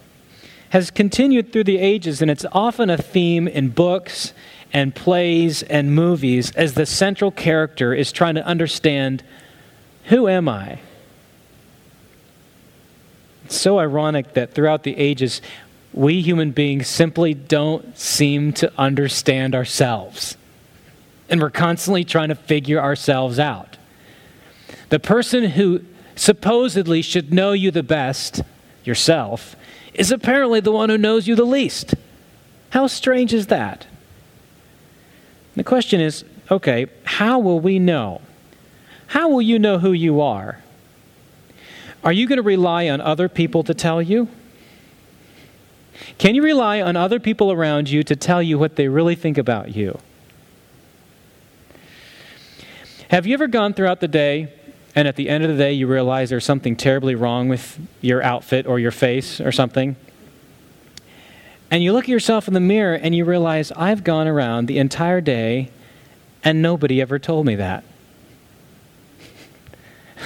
has 0.70 0.90
continued 0.90 1.52
through 1.52 1.64
the 1.64 1.78
ages, 1.78 2.22
and 2.22 2.30
it's 2.30 2.46
often 2.52 2.90
a 2.90 2.96
theme 2.96 3.46
in 3.46 3.68
books 3.68 4.32
and 4.74 4.92
plays 4.92 5.62
and 5.62 5.94
movies 5.94 6.50
as 6.56 6.74
the 6.74 6.84
central 6.84 7.30
character 7.30 7.94
is 7.94 8.10
trying 8.10 8.34
to 8.34 8.44
understand 8.44 9.22
who 10.06 10.28
am 10.28 10.48
I? 10.48 10.80
It's 13.44 13.58
so 13.58 13.78
ironic 13.78 14.34
that 14.34 14.52
throughout 14.52 14.82
the 14.82 14.96
ages, 14.96 15.40
we 15.92 16.20
human 16.20 16.50
beings 16.50 16.88
simply 16.88 17.32
don't 17.32 17.96
seem 17.96 18.52
to 18.54 18.72
understand 18.76 19.54
ourselves. 19.54 20.36
And 21.30 21.40
we're 21.40 21.50
constantly 21.50 22.04
trying 22.04 22.28
to 22.28 22.34
figure 22.34 22.80
ourselves 22.80 23.38
out. 23.38 23.78
The 24.88 24.98
person 24.98 25.44
who 25.44 25.82
supposedly 26.16 27.00
should 27.00 27.32
know 27.32 27.52
you 27.52 27.70
the 27.70 27.82
best, 27.82 28.42
yourself, 28.82 29.56
is 29.94 30.10
apparently 30.10 30.60
the 30.60 30.72
one 30.72 30.90
who 30.90 30.98
knows 30.98 31.28
you 31.28 31.36
the 31.36 31.44
least. 31.44 31.94
How 32.70 32.88
strange 32.88 33.32
is 33.32 33.46
that? 33.46 33.86
The 35.56 35.64
question 35.64 36.00
is 36.00 36.24
okay, 36.50 36.86
how 37.04 37.38
will 37.38 37.60
we 37.60 37.78
know? 37.78 38.20
How 39.08 39.28
will 39.28 39.42
you 39.42 39.58
know 39.58 39.78
who 39.78 39.92
you 39.92 40.20
are? 40.20 40.62
Are 42.02 42.12
you 42.12 42.26
going 42.26 42.36
to 42.36 42.42
rely 42.42 42.88
on 42.88 43.00
other 43.00 43.28
people 43.28 43.62
to 43.64 43.72
tell 43.72 44.02
you? 44.02 44.28
Can 46.18 46.34
you 46.34 46.42
rely 46.42 46.82
on 46.82 46.96
other 46.96 47.18
people 47.18 47.50
around 47.50 47.88
you 47.88 48.02
to 48.02 48.16
tell 48.16 48.42
you 48.42 48.58
what 48.58 48.76
they 48.76 48.88
really 48.88 49.14
think 49.14 49.38
about 49.38 49.74
you? 49.74 49.98
Have 53.08 53.26
you 53.26 53.34
ever 53.34 53.46
gone 53.46 53.74
throughout 53.74 54.00
the 54.00 54.08
day 54.08 54.52
and 54.94 55.08
at 55.08 55.16
the 55.16 55.28
end 55.28 55.44
of 55.44 55.50
the 55.50 55.56
day 55.56 55.72
you 55.72 55.86
realize 55.86 56.30
there's 56.30 56.44
something 56.44 56.76
terribly 56.76 57.14
wrong 57.14 57.48
with 57.48 57.78
your 58.00 58.22
outfit 58.22 58.66
or 58.66 58.78
your 58.78 58.90
face 58.90 59.40
or 59.40 59.52
something? 59.52 59.96
And 61.74 61.82
you 61.82 61.92
look 61.92 62.04
at 62.04 62.08
yourself 62.08 62.46
in 62.46 62.54
the 62.54 62.60
mirror 62.60 62.94
and 62.94 63.16
you 63.16 63.24
realize, 63.24 63.72
I've 63.72 64.04
gone 64.04 64.28
around 64.28 64.68
the 64.68 64.78
entire 64.78 65.20
day 65.20 65.72
and 66.44 66.62
nobody 66.62 67.00
ever 67.00 67.18
told 67.18 67.46
me 67.46 67.56
that. 67.56 67.82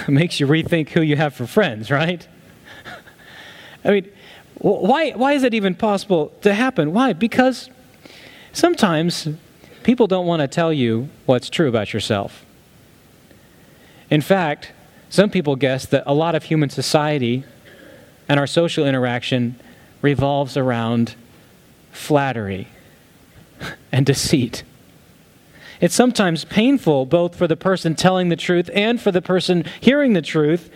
it 0.07 0.09
makes 0.11 0.39
you 0.39 0.45
rethink 0.45 0.89
who 0.89 1.01
you 1.01 1.15
have 1.15 1.33
for 1.33 1.47
friends, 1.47 1.89
right? 1.89 2.27
I 3.83 3.89
mean, 3.89 4.11
why, 4.59 5.09
why 5.13 5.33
is 5.33 5.41
it 5.41 5.55
even 5.55 5.73
possible 5.73 6.31
to 6.41 6.53
happen? 6.53 6.93
Why? 6.93 7.13
Because 7.13 7.71
sometimes 8.53 9.27
people 9.81 10.05
don't 10.05 10.27
want 10.27 10.41
to 10.41 10.47
tell 10.47 10.71
you 10.71 11.09
what's 11.25 11.49
true 11.49 11.67
about 11.67 11.93
yourself. 11.93 12.45
In 14.11 14.21
fact, 14.21 14.71
some 15.09 15.31
people 15.31 15.55
guess 15.55 15.87
that 15.87 16.03
a 16.05 16.13
lot 16.13 16.35
of 16.35 16.43
human 16.43 16.69
society 16.69 17.43
and 18.27 18.39
our 18.39 18.45
social 18.45 18.85
interaction 18.85 19.59
revolves 20.03 20.55
around 20.55 21.15
flattery 21.91 22.67
and 23.91 24.05
deceit. 24.05 24.63
It's 25.81 25.95
sometimes 25.95 26.45
painful 26.45 27.05
both 27.05 27.35
for 27.35 27.47
the 27.47 27.55
person 27.55 27.95
telling 27.95 28.29
the 28.29 28.35
truth 28.35 28.69
and 28.73 28.99
for 28.99 29.11
the 29.11 29.21
person 29.21 29.63
hearing 29.79 30.13
the 30.13 30.21
truth. 30.21 30.69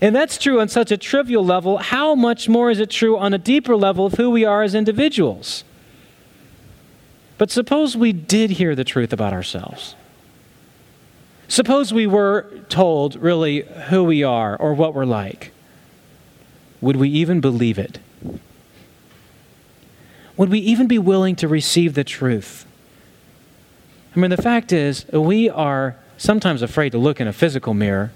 And 0.00 0.16
that's 0.16 0.38
true 0.38 0.60
on 0.60 0.68
such 0.68 0.90
a 0.90 0.96
trivial 0.96 1.44
level. 1.44 1.76
How 1.76 2.14
much 2.14 2.48
more 2.48 2.70
is 2.70 2.80
it 2.80 2.90
true 2.90 3.18
on 3.18 3.34
a 3.34 3.38
deeper 3.38 3.76
level 3.76 4.06
of 4.06 4.14
who 4.14 4.30
we 4.30 4.44
are 4.44 4.62
as 4.62 4.74
individuals? 4.74 5.64
But 7.36 7.50
suppose 7.50 7.96
we 7.96 8.12
did 8.12 8.52
hear 8.52 8.74
the 8.74 8.84
truth 8.84 9.12
about 9.12 9.32
ourselves. 9.32 9.94
Suppose 11.48 11.92
we 11.92 12.06
were 12.06 12.50
told 12.68 13.16
really 13.16 13.62
who 13.88 14.04
we 14.04 14.22
are 14.22 14.56
or 14.56 14.72
what 14.72 14.94
we're 14.94 15.04
like. 15.04 15.52
Would 16.80 16.96
we 16.96 17.10
even 17.10 17.40
believe 17.40 17.78
it? 17.78 17.98
Would 20.40 20.48
we 20.48 20.60
even 20.60 20.86
be 20.86 20.98
willing 20.98 21.36
to 21.36 21.48
receive 21.48 21.92
the 21.92 22.02
truth? 22.02 22.64
I 24.16 24.18
mean, 24.18 24.30
the 24.30 24.38
fact 24.38 24.72
is, 24.72 25.04
we 25.12 25.50
are 25.50 25.96
sometimes 26.16 26.62
afraid 26.62 26.92
to 26.92 26.98
look 26.98 27.20
in 27.20 27.28
a 27.28 27.32
physical 27.34 27.74
mirror, 27.74 28.10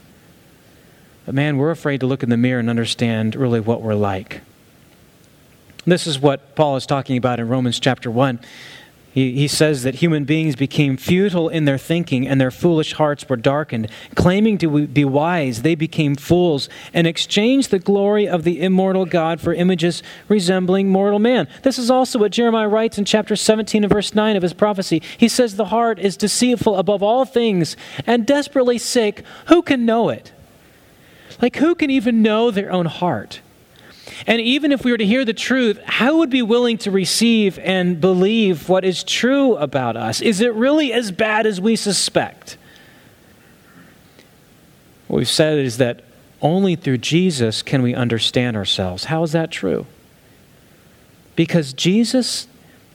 but 1.26 1.34
man, 1.34 1.58
we're 1.58 1.70
afraid 1.70 2.00
to 2.00 2.06
look 2.06 2.22
in 2.22 2.30
the 2.30 2.38
mirror 2.38 2.60
and 2.60 2.70
understand 2.70 3.36
really 3.36 3.60
what 3.60 3.82
we're 3.82 3.92
like. 3.92 4.40
This 5.84 6.06
is 6.06 6.18
what 6.18 6.56
Paul 6.56 6.76
is 6.76 6.86
talking 6.86 7.18
about 7.18 7.40
in 7.40 7.46
Romans 7.46 7.78
chapter 7.78 8.10
1. 8.10 8.40
He, 9.14 9.30
he 9.34 9.46
says 9.46 9.84
that 9.84 9.96
human 9.96 10.24
beings 10.24 10.56
became 10.56 10.96
futile 10.96 11.48
in 11.48 11.66
their 11.66 11.78
thinking, 11.78 12.26
and 12.26 12.40
their 12.40 12.50
foolish 12.50 12.94
hearts 12.94 13.28
were 13.28 13.36
darkened. 13.36 13.88
Claiming 14.16 14.58
to 14.58 14.88
be 14.88 15.04
wise, 15.04 15.62
they 15.62 15.76
became 15.76 16.16
fools 16.16 16.68
and 16.92 17.06
exchanged 17.06 17.70
the 17.70 17.78
glory 17.78 18.26
of 18.26 18.42
the 18.42 18.60
immortal 18.60 19.06
God 19.06 19.40
for 19.40 19.54
images 19.54 20.02
resembling 20.28 20.88
mortal 20.88 21.20
man. 21.20 21.46
This 21.62 21.78
is 21.78 21.92
also 21.92 22.18
what 22.18 22.32
Jeremiah 22.32 22.66
writes 22.66 22.98
in 22.98 23.04
chapter 23.04 23.36
17 23.36 23.84
and 23.84 23.92
verse 23.92 24.16
9 24.16 24.34
of 24.34 24.42
his 24.42 24.52
prophecy. 24.52 25.00
He 25.16 25.28
says, 25.28 25.54
The 25.54 25.66
heart 25.66 26.00
is 26.00 26.16
deceitful 26.16 26.74
above 26.74 27.00
all 27.00 27.24
things 27.24 27.76
and 28.08 28.26
desperately 28.26 28.78
sick. 28.78 29.22
Who 29.46 29.62
can 29.62 29.86
know 29.86 30.08
it? 30.08 30.32
Like, 31.40 31.54
who 31.56 31.76
can 31.76 31.88
even 31.88 32.20
know 32.20 32.50
their 32.50 32.72
own 32.72 32.86
heart? 32.86 33.42
And 34.26 34.40
even 34.40 34.72
if 34.72 34.84
we 34.84 34.90
were 34.90 34.98
to 34.98 35.06
hear 35.06 35.24
the 35.24 35.34
truth, 35.34 35.80
how 35.84 36.18
would 36.18 36.30
we 36.30 36.38
be 36.38 36.42
willing 36.42 36.78
to 36.78 36.90
receive 36.90 37.58
and 37.58 38.00
believe 38.00 38.68
what 38.68 38.84
is 38.84 39.04
true 39.04 39.56
about 39.56 39.96
us? 39.96 40.20
Is 40.20 40.40
it 40.40 40.54
really 40.54 40.92
as 40.92 41.10
bad 41.10 41.46
as 41.46 41.60
we 41.60 41.76
suspect? 41.76 42.56
What 45.08 45.18
we've 45.18 45.28
said 45.28 45.58
is 45.58 45.78
that 45.78 46.02
only 46.40 46.76
through 46.76 46.98
Jesus 46.98 47.62
can 47.62 47.82
we 47.82 47.94
understand 47.94 48.56
ourselves. 48.56 49.04
How 49.04 49.22
is 49.22 49.32
that 49.32 49.50
true? 49.50 49.86
Because 51.36 51.72
Jesus, 51.72 52.46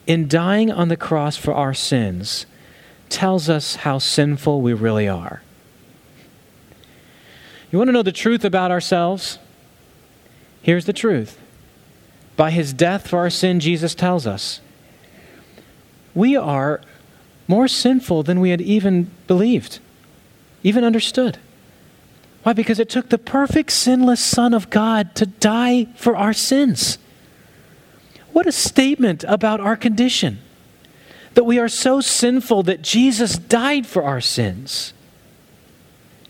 in 0.07 0.27
dying 0.27 0.71
on 0.71 0.87
the 0.87 0.97
cross 0.97 1.35
for 1.35 1.53
our 1.53 1.73
sins, 1.73 2.45
tells 3.09 3.49
us 3.49 3.77
how 3.77 3.97
sinful 3.97 4.61
we 4.61 4.73
really 4.73 5.07
are. 5.07 5.41
You 7.71 7.77
want 7.77 7.89
to 7.89 7.91
know 7.91 8.03
the 8.03 8.11
truth 8.11 8.45
about 8.45 8.71
ourselves? 8.71 9.39
Here's 10.61 10.85
the 10.85 10.93
truth 10.93 11.37
by 12.35 12.51
his 12.51 12.71
death 12.71 13.07
for 13.07 13.19
our 13.19 13.29
sin, 13.29 13.59
Jesus 13.59 13.93
tells 13.93 14.25
us 14.25 14.61
we 16.13 16.35
are 16.35 16.81
more 17.47 17.67
sinful 17.67 18.23
than 18.23 18.39
we 18.39 18.51
had 18.51 18.61
even 18.61 19.11
believed, 19.27 19.79
even 20.63 20.83
understood. 20.83 21.37
Why? 22.43 22.53
Because 22.53 22.79
it 22.79 22.89
took 22.89 23.09
the 23.09 23.17
perfect, 23.17 23.71
sinless 23.71 24.21
Son 24.21 24.53
of 24.53 24.69
God 24.69 25.15
to 25.15 25.25
die 25.25 25.85
for 25.95 26.15
our 26.15 26.33
sins. 26.33 26.97
What 28.31 28.47
a 28.47 28.51
statement 28.51 29.25
about 29.27 29.59
our 29.59 29.75
condition 29.75 30.39
that 31.33 31.43
we 31.43 31.59
are 31.59 31.67
so 31.67 32.01
sinful 32.01 32.63
that 32.63 32.81
Jesus 32.81 33.37
died 33.37 33.85
for 33.85 34.03
our 34.03 34.21
sins. 34.21 34.93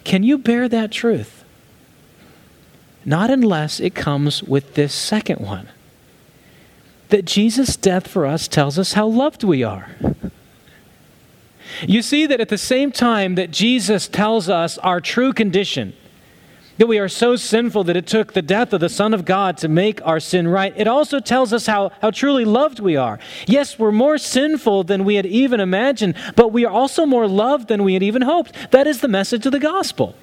Can 0.04 0.24
you 0.24 0.38
bear 0.38 0.68
that 0.70 0.92
truth? 0.92 1.39
Not 3.06 3.30
unless 3.30 3.80
it 3.80 3.96
comes 3.96 4.44
with 4.44 4.76
this 4.76 4.94
second 4.94 5.40
one 5.40 5.70
that 7.10 7.26
Jesus' 7.26 7.76
death 7.76 8.08
for 8.08 8.26
us 8.26 8.48
tells 8.48 8.78
us 8.80 8.94
how 8.94 9.08
loved 9.08 9.44
we 9.44 9.64
are. 9.64 9.90
You 11.82 12.02
see 12.02 12.26
that 12.26 12.40
at 12.40 12.50
the 12.50 12.58
same 12.58 12.92
time 12.92 13.36
that 13.36 13.52
Jesus 13.52 14.08
tells 14.08 14.50
us 14.50 14.78
our 14.80 15.02
true 15.02 15.34
condition, 15.34 15.94
that 16.78 16.88
we 16.88 17.00
are 17.00 17.10
so 17.10 17.36
sinful 17.36 17.84
that 17.86 17.98
it 17.98 18.08
took 18.08 18.34
the 18.34 18.42
death 18.42 18.74
of 18.74 18.80
the 18.80 18.90
Son 18.90 19.14
of 19.14 19.26
God 19.26 19.58
to 19.58 19.68
make 19.68 20.06
our 20.06 20.20
sin 20.20 20.48
right, 20.48 20.74
it 20.78 20.88
also 20.88 21.20
tells 21.20 21.52
us 21.52 21.66
how, 21.66 21.92
how 22.02 22.12
truly 22.12 22.46
loved 22.46 22.80
we 22.80 22.96
are. 22.96 23.20
Yes, 23.48 23.78
we're 23.78 23.92
more 23.92 24.18
sinful 24.18 24.86
than 24.86 25.04
we 25.04 25.16
had 25.16 25.26
even 25.26 25.60
imagined, 25.60 26.16
but 26.36 26.52
we 26.52 26.66
are 26.66 26.72
also 26.72 27.06
more 27.06 27.28
loved 27.28 27.68
than 27.68 27.84
we 27.84 27.96
had 27.96 28.04
even 28.04 28.22
hoped. 28.22 28.72
That 28.72 28.88
is 28.88 29.02
the 29.02 29.08
message 29.08 29.46
of 29.46 29.52
the 29.52 29.60
gospel. 29.60 30.16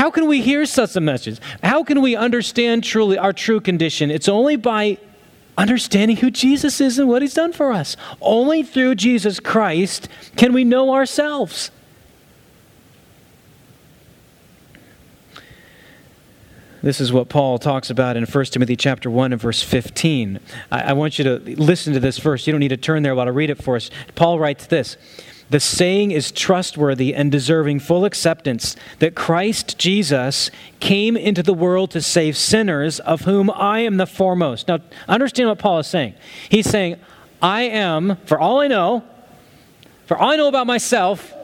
How 0.00 0.10
can 0.10 0.28
we 0.28 0.40
hear 0.40 0.64
such 0.64 0.96
a 0.96 1.00
message? 1.00 1.40
How 1.62 1.84
can 1.84 2.00
we 2.00 2.16
understand 2.16 2.84
truly 2.84 3.18
our 3.18 3.34
true 3.34 3.60
condition? 3.60 4.10
It's 4.10 4.30
only 4.30 4.56
by 4.56 4.96
understanding 5.58 6.16
who 6.16 6.30
Jesus 6.30 6.80
is 6.80 6.98
and 6.98 7.06
what 7.06 7.20
he's 7.20 7.34
done 7.34 7.52
for 7.52 7.70
us. 7.70 7.98
Only 8.18 8.62
through 8.62 8.94
Jesus 8.94 9.40
Christ 9.40 10.08
can 10.36 10.54
we 10.54 10.64
know 10.64 10.94
ourselves. 10.94 11.70
This 16.82 16.98
is 16.98 17.12
what 17.12 17.28
Paul 17.28 17.58
talks 17.58 17.90
about 17.90 18.16
in 18.16 18.24
1 18.24 18.44
Timothy 18.46 18.76
chapter 18.76 19.10
1 19.10 19.34
and 19.34 19.40
verse 19.42 19.62
15. 19.62 20.40
I, 20.72 20.80
I 20.80 20.92
want 20.94 21.18
you 21.18 21.24
to 21.24 21.38
listen 21.62 21.92
to 21.92 22.00
this 22.00 22.18
first. 22.18 22.46
You 22.46 22.54
don't 22.54 22.60
need 22.60 22.68
to 22.68 22.78
turn 22.78 23.02
there 23.02 23.14
while 23.14 23.26
I 23.26 23.32
read 23.32 23.50
it 23.50 23.62
for 23.62 23.76
us. 23.76 23.90
Paul 24.14 24.38
writes 24.38 24.66
this 24.66 24.96
the 25.50 25.60
saying 25.60 26.12
is 26.12 26.30
trustworthy 26.30 27.12
and 27.12 27.30
deserving 27.30 27.80
full 27.80 28.04
acceptance 28.04 28.76
that 29.00 29.16
Christ 29.16 29.76
Jesus 29.76 30.50
came 30.78 31.16
into 31.16 31.42
the 31.42 31.52
world 31.52 31.90
to 31.90 32.00
save 32.00 32.36
sinners, 32.36 33.00
of 33.00 33.22
whom 33.22 33.50
I 33.50 33.80
am 33.80 33.96
the 33.96 34.06
foremost. 34.06 34.68
Now, 34.68 34.78
understand 35.08 35.48
what 35.48 35.58
Paul 35.58 35.80
is 35.80 35.88
saying. 35.88 36.14
He's 36.48 36.70
saying, 36.70 36.96
I 37.42 37.62
am, 37.62 38.16
for 38.26 38.38
all 38.38 38.60
I 38.60 38.68
know, 38.68 39.04
for 40.06 40.16
all 40.16 40.30
I 40.30 40.36
know 40.36 40.48
about 40.48 40.68
myself, 40.68 41.34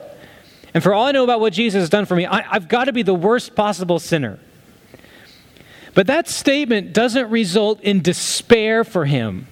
and 0.72 0.82
for 0.82 0.94
all 0.94 1.06
I 1.06 1.12
know 1.12 1.24
about 1.24 1.40
what 1.40 1.52
Jesus 1.52 1.80
has 1.80 1.90
done 1.90 2.04
for 2.04 2.14
me, 2.14 2.26
I, 2.26 2.42
have 2.42 2.68
got 2.68 2.84
to 2.84 2.92
be 2.92 3.02
the 3.02 3.14
worst 3.14 3.56
possible 3.56 3.98
sinner. 3.98 4.38
But 5.94 6.06
that 6.06 6.28
statement 6.28 6.92
doesn't 6.92 7.30
result 7.30 7.80
in 7.80 8.02
despair 8.02 8.84
for 8.84 9.06
him. 9.06 9.48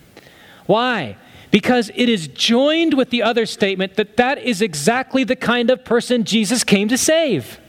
Why? 0.66 1.16
Because 1.54 1.88
it 1.94 2.08
is 2.08 2.26
joined 2.26 2.94
with 2.94 3.10
the 3.10 3.22
other 3.22 3.46
statement 3.46 3.94
that 3.94 4.16
that 4.16 4.38
is 4.38 4.60
exactly 4.60 5.22
the 5.22 5.36
kind 5.36 5.70
of 5.70 5.84
person 5.84 6.24
Jesus 6.24 6.64
came 6.64 6.88
to 6.88 6.98
save. 6.98 7.60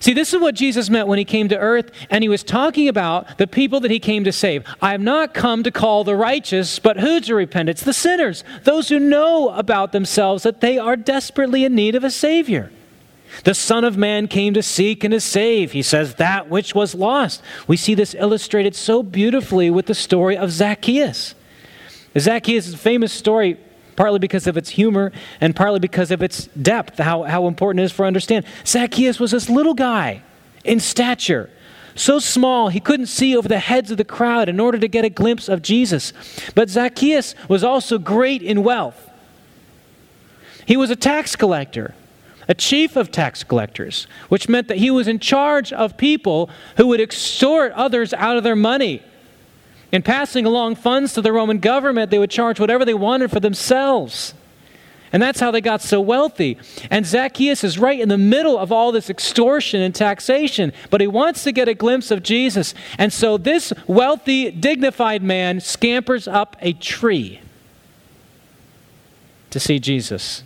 See, 0.00 0.12
this 0.12 0.34
is 0.34 0.40
what 0.40 0.56
Jesus 0.56 0.90
meant 0.90 1.06
when 1.06 1.20
he 1.20 1.24
came 1.24 1.48
to 1.50 1.56
earth, 1.56 1.92
and 2.10 2.24
he 2.24 2.28
was 2.28 2.42
talking 2.42 2.88
about 2.88 3.38
the 3.38 3.46
people 3.46 3.78
that 3.78 3.92
he 3.92 4.00
came 4.00 4.24
to 4.24 4.32
save. 4.32 4.64
I 4.82 4.90
have 4.90 5.00
not 5.00 5.32
come 5.32 5.62
to 5.62 5.70
call 5.70 6.02
the 6.02 6.16
righteous, 6.16 6.80
but 6.80 6.98
who 6.98 7.20
to 7.20 7.36
repent? 7.36 7.68
It's 7.68 7.84
the 7.84 7.92
sinners, 7.92 8.42
those 8.64 8.88
who 8.88 8.98
know 8.98 9.50
about 9.50 9.92
themselves 9.92 10.42
that 10.42 10.60
they 10.60 10.76
are 10.76 10.96
desperately 10.96 11.64
in 11.64 11.76
need 11.76 11.94
of 11.94 12.02
a 12.02 12.10
Savior. 12.10 12.72
The 13.44 13.54
Son 13.54 13.84
of 13.84 13.96
Man 13.96 14.26
came 14.26 14.54
to 14.54 14.62
seek 14.64 15.04
and 15.04 15.12
to 15.12 15.20
save, 15.20 15.70
he 15.70 15.82
says, 15.82 16.16
that 16.16 16.48
which 16.48 16.74
was 16.74 16.96
lost. 16.96 17.44
We 17.68 17.76
see 17.76 17.94
this 17.94 18.16
illustrated 18.18 18.74
so 18.74 19.04
beautifully 19.04 19.70
with 19.70 19.86
the 19.86 19.94
story 19.94 20.36
of 20.36 20.50
Zacchaeus. 20.50 21.36
Zacchaeus 22.18 22.66
is 22.66 22.74
a 22.74 22.78
famous 22.78 23.12
story 23.12 23.58
partly 23.98 24.20
because 24.20 24.46
of 24.46 24.56
its 24.56 24.70
humor 24.70 25.10
and 25.40 25.56
partly 25.56 25.80
because 25.80 26.12
of 26.12 26.22
its 26.22 26.46
depth, 26.62 26.98
how, 26.98 27.24
how 27.24 27.48
important 27.48 27.80
it 27.80 27.84
is 27.84 27.92
for 27.92 28.06
understand. 28.06 28.46
Zacchaeus 28.64 29.18
was 29.18 29.32
this 29.32 29.50
little 29.50 29.74
guy 29.74 30.22
in 30.64 30.78
stature, 30.78 31.50
so 31.96 32.20
small 32.20 32.68
he 32.68 32.78
couldn't 32.78 33.06
see 33.06 33.36
over 33.36 33.48
the 33.48 33.58
heads 33.58 33.90
of 33.90 33.96
the 33.96 34.04
crowd 34.04 34.48
in 34.48 34.60
order 34.60 34.78
to 34.78 34.86
get 34.86 35.04
a 35.04 35.10
glimpse 35.10 35.48
of 35.48 35.62
Jesus. 35.62 36.12
But 36.54 36.70
Zacchaeus 36.70 37.34
was 37.48 37.64
also 37.64 37.98
great 37.98 38.40
in 38.40 38.62
wealth. 38.62 39.10
He 40.64 40.76
was 40.76 40.90
a 40.90 40.96
tax 40.96 41.34
collector, 41.34 41.94
a 42.46 42.54
chief 42.54 42.94
of 42.94 43.10
tax 43.10 43.42
collectors, 43.42 44.06
which 44.28 44.48
meant 44.48 44.68
that 44.68 44.76
he 44.76 44.92
was 44.92 45.08
in 45.08 45.18
charge 45.18 45.72
of 45.72 45.96
people 45.96 46.50
who 46.76 46.86
would 46.86 47.00
extort 47.00 47.72
others 47.72 48.14
out 48.14 48.36
of 48.36 48.44
their 48.44 48.54
money 48.54 49.02
in 49.90 50.02
passing 50.02 50.44
along 50.44 50.76
funds 50.76 51.14
to 51.14 51.22
the 51.22 51.32
Roman 51.32 51.58
government, 51.58 52.10
they 52.10 52.18
would 52.18 52.30
charge 52.30 52.60
whatever 52.60 52.84
they 52.84 52.94
wanted 52.94 53.30
for 53.30 53.40
themselves. 53.40 54.34
And 55.12 55.22
that's 55.22 55.40
how 55.40 55.50
they 55.50 55.62
got 55.62 55.80
so 55.80 56.00
wealthy. 56.00 56.58
And 56.90 57.06
Zacchaeus 57.06 57.64
is 57.64 57.78
right 57.78 57.98
in 57.98 58.10
the 58.10 58.18
middle 58.18 58.58
of 58.58 58.70
all 58.70 58.92
this 58.92 59.08
extortion 59.08 59.80
and 59.80 59.94
taxation, 59.94 60.72
but 60.90 61.00
he 61.00 61.06
wants 61.06 61.44
to 61.44 61.52
get 61.52 61.66
a 61.66 61.74
glimpse 61.74 62.10
of 62.10 62.22
Jesus. 62.22 62.74
And 62.98 63.10
so 63.10 63.38
this 63.38 63.72
wealthy, 63.86 64.50
dignified 64.50 65.22
man 65.22 65.60
scampers 65.60 66.28
up 66.28 66.56
a 66.60 66.74
tree 66.74 67.40
to 69.48 69.58
see 69.58 69.78
Jesus. 69.78 70.42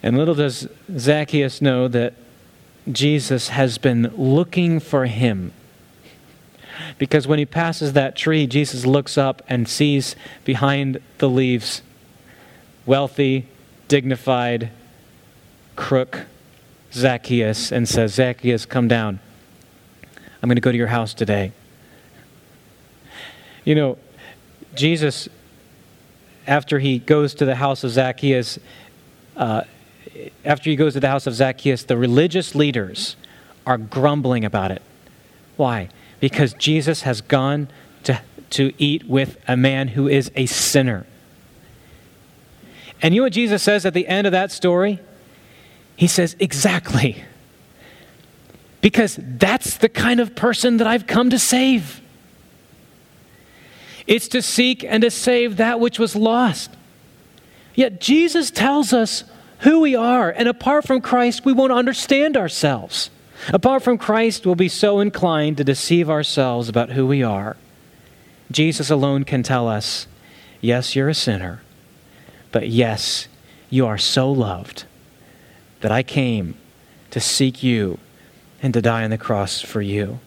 And 0.00 0.16
little 0.16 0.36
does 0.36 0.68
Zacchaeus 0.96 1.60
know 1.60 1.88
that 1.88 2.14
Jesus 2.90 3.48
has 3.48 3.78
been 3.78 4.12
looking 4.16 4.78
for 4.78 5.06
him 5.06 5.52
because 6.98 7.26
when 7.26 7.38
he 7.38 7.46
passes 7.46 7.92
that 7.92 8.16
tree, 8.16 8.46
Jesus 8.46 8.86
looks 8.86 9.18
up 9.18 9.42
and 9.48 9.68
sees 9.68 10.16
behind 10.44 11.00
the 11.18 11.28
leaves 11.28 11.82
wealthy, 12.86 13.46
dignified 13.88 14.70
crook 15.76 16.26
Zacchaeus 16.92 17.72
and 17.72 17.88
says, 17.88 18.14
Zacchaeus, 18.14 18.66
come 18.66 18.88
down. 18.88 19.20
I'm 20.42 20.48
going 20.48 20.56
to 20.56 20.60
go 20.60 20.72
to 20.72 20.78
your 20.78 20.88
house 20.88 21.14
today. 21.14 21.52
You 23.64 23.74
know, 23.74 23.98
Jesus, 24.74 25.28
after 26.46 26.78
he 26.78 26.98
goes 26.98 27.34
to 27.34 27.44
the 27.44 27.54
house 27.54 27.84
of 27.84 27.92
Zacchaeus, 27.92 28.58
uh, 29.36 29.62
after 30.44 30.68
he 30.68 30.76
goes 30.76 30.94
to 30.94 31.00
the 31.00 31.08
house 31.08 31.26
of 31.26 31.34
Zacchaeus, 31.34 31.84
the 31.84 31.96
religious 31.96 32.54
leaders 32.54 33.16
are 33.64 33.78
grumbling 33.78 34.44
about 34.44 34.72
it. 34.72 34.82
Why? 35.56 35.88
Because 36.22 36.54
Jesus 36.54 37.02
has 37.02 37.20
gone 37.20 37.66
to, 38.04 38.20
to 38.50 38.72
eat 38.78 39.08
with 39.08 39.42
a 39.48 39.56
man 39.56 39.88
who 39.88 40.06
is 40.06 40.30
a 40.36 40.46
sinner. 40.46 41.04
And 43.02 43.12
you 43.12 43.20
know 43.20 43.24
what 43.24 43.32
Jesus 43.32 43.60
says 43.60 43.84
at 43.84 43.92
the 43.92 44.06
end 44.06 44.28
of 44.28 44.30
that 44.30 44.52
story? 44.52 45.00
He 45.96 46.06
says, 46.06 46.36
Exactly. 46.38 47.24
Because 48.80 49.18
that's 49.20 49.78
the 49.78 49.88
kind 49.88 50.20
of 50.20 50.36
person 50.36 50.76
that 50.76 50.86
I've 50.86 51.08
come 51.08 51.28
to 51.30 51.40
save. 51.40 52.00
It's 54.06 54.28
to 54.28 54.42
seek 54.42 54.84
and 54.84 55.02
to 55.02 55.10
save 55.10 55.56
that 55.56 55.80
which 55.80 55.98
was 55.98 56.14
lost. 56.14 56.70
Yet 57.74 58.00
Jesus 58.00 58.52
tells 58.52 58.92
us 58.92 59.24
who 59.60 59.80
we 59.80 59.96
are, 59.96 60.30
and 60.30 60.48
apart 60.48 60.86
from 60.86 61.00
Christ, 61.00 61.44
we 61.44 61.52
won't 61.52 61.72
understand 61.72 62.36
ourselves. 62.36 63.10
Apart 63.48 63.82
from 63.82 63.98
Christ, 63.98 64.46
we'll 64.46 64.54
be 64.54 64.68
so 64.68 65.00
inclined 65.00 65.56
to 65.56 65.64
deceive 65.64 66.08
ourselves 66.08 66.68
about 66.68 66.90
who 66.90 67.06
we 67.06 67.22
are. 67.22 67.56
Jesus 68.50 68.90
alone 68.90 69.24
can 69.24 69.42
tell 69.42 69.68
us, 69.68 70.06
yes, 70.60 70.94
you're 70.94 71.08
a 71.08 71.14
sinner, 71.14 71.62
but 72.52 72.68
yes, 72.68 73.26
you 73.70 73.86
are 73.86 73.98
so 73.98 74.30
loved 74.30 74.84
that 75.80 75.90
I 75.90 76.02
came 76.02 76.54
to 77.10 77.20
seek 77.20 77.62
you 77.62 77.98
and 78.62 78.72
to 78.74 78.82
die 78.82 79.04
on 79.04 79.10
the 79.10 79.18
cross 79.18 79.60
for 79.60 79.82
you. 79.82 80.20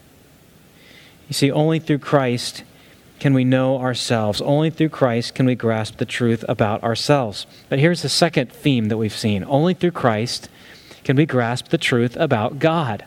You 1.28 1.34
see, 1.34 1.52
only 1.52 1.80
through 1.80 2.00
Christ 2.00 2.64
can 3.20 3.34
we 3.34 3.44
know 3.44 3.80
ourselves. 3.80 4.42
Only 4.42 4.70
through 4.70 4.90
Christ 4.90 5.34
can 5.34 5.46
we 5.46 5.56
grasp 5.56 5.98
the 5.98 6.06
truth 6.06 6.44
about 6.50 6.84
ourselves. 6.84 7.48
But 7.70 7.80
here's 7.80 8.02
the 8.02 8.10
second 8.10 8.52
theme 8.52 8.90
that 8.90 8.98
we've 8.98 9.16
seen 9.16 9.44
only 9.48 9.74
through 9.74 9.92
Christ 9.92 10.50
can 11.06 11.16
we 11.16 11.26
grasp 11.26 11.68
the 11.68 11.78
truth 11.78 12.18
about 12.18 12.58
God. 12.58 13.06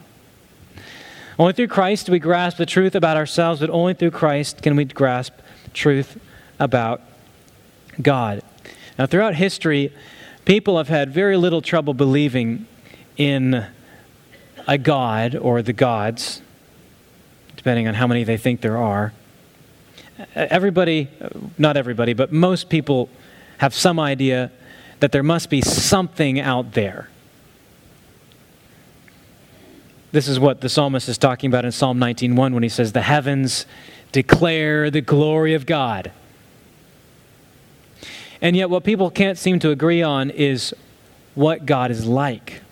Only 1.36 1.52
through 1.52 1.66
Christ 1.66 2.06
do 2.06 2.12
we 2.12 2.20
grasp 2.20 2.56
the 2.56 2.64
truth 2.64 2.94
about 2.94 3.16
ourselves, 3.16 3.60
but 3.60 3.70
only 3.70 3.92
through 3.92 4.12
Christ 4.12 4.62
can 4.62 4.76
we 4.76 4.84
grasp 4.84 5.34
truth 5.74 6.18
about 6.60 7.02
God. 8.00 8.42
Now, 8.98 9.06
throughout 9.06 9.34
history, 9.34 9.92
people 10.44 10.78
have 10.78 10.88
had 10.88 11.12
very 11.12 11.36
little 11.36 11.60
trouble 11.60 11.92
believing 11.92 12.66
in 13.16 13.66
a 14.68 14.78
God 14.78 15.34
or 15.34 15.60
the 15.60 15.72
gods, 15.72 16.40
depending 17.56 17.88
on 17.88 17.94
how 17.94 18.06
many 18.06 18.22
they 18.22 18.36
think 18.36 18.60
there 18.60 18.76
are. 18.76 19.12
Everybody, 20.36 21.08
not 21.58 21.76
everybody, 21.76 22.12
but 22.12 22.32
most 22.32 22.68
people 22.68 23.08
have 23.58 23.74
some 23.74 23.98
idea 23.98 24.52
that 25.00 25.10
there 25.10 25.24
must 25.24 25.50
be 25.50 25.60
something 25.62 26.38
out 26.38 26.72
there 26.72 27.08
this 30.12 30.28
is 30.28 30.40
what 30.40 30.60
the 30.60 30.68
psalmist 30.68 31.08
is 31.08 31.18
talking 31.18 31.48
about 31.48 31.64
in 31.64 31.72
Psalm 31.72 31.98
19:1 31.98 32.54
when 32.54 32.62
he 32.62 32.68
says 32.68 32.92
the 32.92 33.02
heavens 33.02 33.66
declare 34.12 34.90
the 34.90 35.00
glory 35.00 35.54
of 35.54 35.66
God. 35.66 36.10
And 38.40 38.56
yet 38.56 38.70
what 38.70 38.84
people 38.84 39.10
can't 39.10 39.36
seem 39.36 39.58
to 39.60 39.70
agree 39.70 40.02
on 40.02 40.30
is 40.30 40.74
what 41.34 41.66
God 41.66 41.90
is 41.90 42.06
like. 42.06 42.62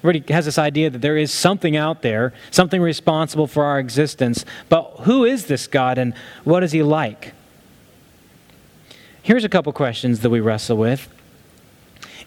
Everybody 0.00 0.32
has 0.32 0.44
this 0.44 0.58
idea 0.58 0.90
that 0.90 1.00
there 1.00 1.16
is 1.16 1.32
something 1.32 1.76
out 1.76 2.02
there, 2.02 2.32
something 2.50 2.80
responsible 2.80 3.46
for 3.46 3.64
our 3.64 3.78
existence, 3.78 4.44
but 4.68 4.84
who 5.00 5.24
is 5.24 5.46
this 5.46 5.66
God 5.66 5.98
and 5.98 6.14
what 6.44 6.62
is 6.62 6.72
he 6.72 6.82
like? 6.82 7.32
Here's 9.22 9.44
a 9.44 9.48
couple 9.48 9.72
questions 9.72 10.20
that 10.20 10.30
we 10.30 10.40
wrestle 10.40 10.76
with. 10.76 11.08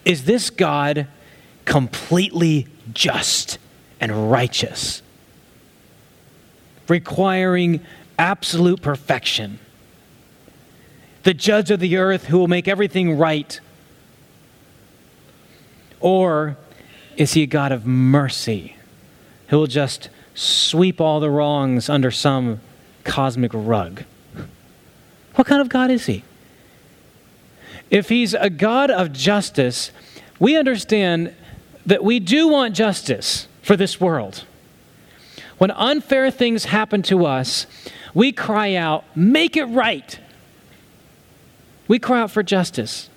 Is 0.03 0.25
this 0.25 0.49
God 0.49 1.07
completely 1.65 2.67
just 2.93 3.57
and 4.01 4.31
righteous, 4.31 5.03
requiring 6.89 7.79
absolute 8.17 8.81
perfection. 8.81 9.59
The 11.23 11.35
judge 11.35 11.69
of 11.69 11.79
the 11.79 11.97
earth 11.97 12.25
who 12.25 12.39
will 12.39 12.47
make 12.47 12.67
everything 12.67 13.17
right? 13.17 13.59
Or 15.99 16.57
is 17.15 17.33
he 17.33 17.43
a 17.43 17.47
God 17.47 17.71
of 17.71 17.85
mercy 17.85 18.75
who 19.49 19.59
will 19.59 19.67
just 19.67 20.09
sweep 20.33 20.99
all 20.99 21.19
the 21.19 21.29
wrongs 21.29 21.87
under 21.87 22.09
some 22.09 22.59
cosmic 23.03 23.51
rug? 23.53 24.03
What 25.35 25.45
kind 25.45 25.61
of 25.61 25.69
God 25.69 25.91
is 25.91 26.07
he? 26.07 26.23
If 27.91 28.09
he's 28.09 28.33
a 28.33 28.49
God 28.49 28.89
of 28.89 29.13
justice, 29.13 29.91
we 30.39 30.57
understand 30.57 31.35
that 31.85 32.03
we 32.03 32.19
do 32.19 32.47
want 32.47 32.73
justice 32.73 33.47
for 33.61 33.75
this 33.75 33.99
world. 34.01 34.45
When 35.57 35.71
unfair 35.71 36.31
things 36.31 36.65
happen 36.65 37.01
to 37.03 37.25
us, 37.25 37.67
we 38.13 38.31
cry 38.31 38.75
out, 38.75 39.05
Make 39.15 39.55
it 39.55 39.65
right. 39.65 40.19
We 41.87 41.99
cry 41.99 42.21
out 42.21 42.31
for 42.31 42.41
justice. 42.41 43.09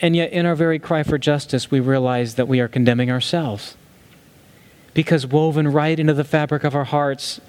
And 0.00 0.16
yet, 0.16 0.32
in 0.32 0.46
our 0.46 0.54
very 0.54 0.78
cry 0.78 1.02
for 1.02 1.18
justice, 1.18 1.70
we 1.70 1.80
realize 1.80 2.34
that 2.34 2.48
we 2.48 2.60
are 2.60 2.68
condemning 2.68 3.10
ourselves. 3.10 3.76
Because 4.92 5.26
woven 5.26 5.68
right 5.68 5.98
into 5.98 6.14
the 6.14 6.24
fabric 6.24 6.64
of 6.64 6.74
our 6.74 6.84
hearts 6.84 7.40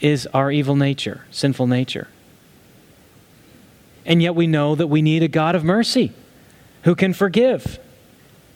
is 0.00 0.26
our 0.34 0.50
evil 0.50 0.76
nature, 0.76 1.24
sinful 1.30 1.66
nature. 1.66 2.08
And 4.04 4.22
yet, 4.22 4.34
we 4.34 4.46
know 4.46 4.74
that 4.74 4.88
we 4.88 5.00
need 5.00 5.22
a 5.22 5.28
God 5.28 5.54
of 5.54 5.64
mercy 5.64 6.12
who 6.82 6.94
can 6.94 7.12
forgive 7.12 7.78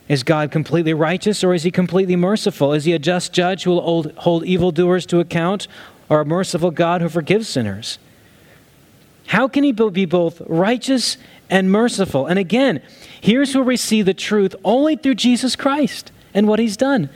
is 0.09 0.23
God 0.23 0.51
completely 0.51 0.93
righteous 0.93 1.43
or 1.43 1.55
is 1.55 1.62
he 1.62 1.71
completely 1.71 2.17
merciful? 2.17 2.73
Is 2.73 2.85
he 2.85 2.93
a 2.93 2.99
just 2.99 3.33
judge 3.33 3.64
who 3.64 3.71
will 3.71 4.11
hold, 4.17 4.45
evildoers 4.45 5.07
to 5.07 5.21
account 5.21 5.67
or 6.09 6.21
a 6.21 6.25
merciful 6.27 6.71
God 6.71 7.01
who 7.01 7.09
forgives 7.09 7.49
sinners? 7.49 7.99
How 9.27 9.49
can 9.49 9.64
he 9.64 9.73
be 9.73 10.05
both 10.05 10.43
righteous 10.43 11.17
and 11.49 11.73
merciful? 11.73 12.27
And 12.27 12.38
again, 12.38 12.83
here's 13.21 13.55
where 13.55 13.64
we 13.64 13.79
see 13.79 14.03
the 14.03 14.12
truth 14.12 14.55
only 14.62 14.97
through 14.97 15.14
Jesus 15.14 15.57
Christ 15.57 16.12
and 16.35 16.47
what 16.47 16.59
he's 16.59 16.77
done. 16.77 17.09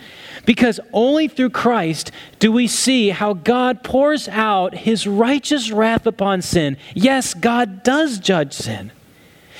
Because 0.46 0.80
only 0.94 1.28
through 1.28 1.50
Christ 1.50 2.10
do 2.38 2.50
we 2.50 2.66
see 2.66 3.10
how 3.10 3.34
God 3.34 3.84
pours 3.84 4.28
out 4.28 4.74
his 4.74 5.06
righteous 5.06 5.70
wrath 5.70 6.06
upon 6.06 6.40
sin. 6.40 6.78
Yes, 6.94 7.34
God 7.34 7.82
does 7.82 8.18
judge 8.18 8.54
sin. 8.54 8.92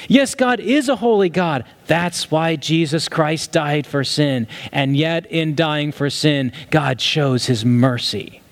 Yes, 0.07 0.35
God 0.35 0.61
is 0.61 0.89
a 0.89 0.97
holy 0.97 1.29
God. 1.29 1.65
That's 1.87 2.31
why 2.31 2.57
Jesus 2.57 3.09
Christ 3.09 3.53
died 3.53 3.87
for 3.87 4.05
sin. 4.05 4.47
And 4.71 4.97
yet, 4.97 5.27
in 5.27 5.55
dying 5.55 5.93
for 5.93 6.11
sin, 6.11 6.53
God 6.71 7.01
shows 7.01 7.47
his 7.47 7.65
mercy. 7.65 8.43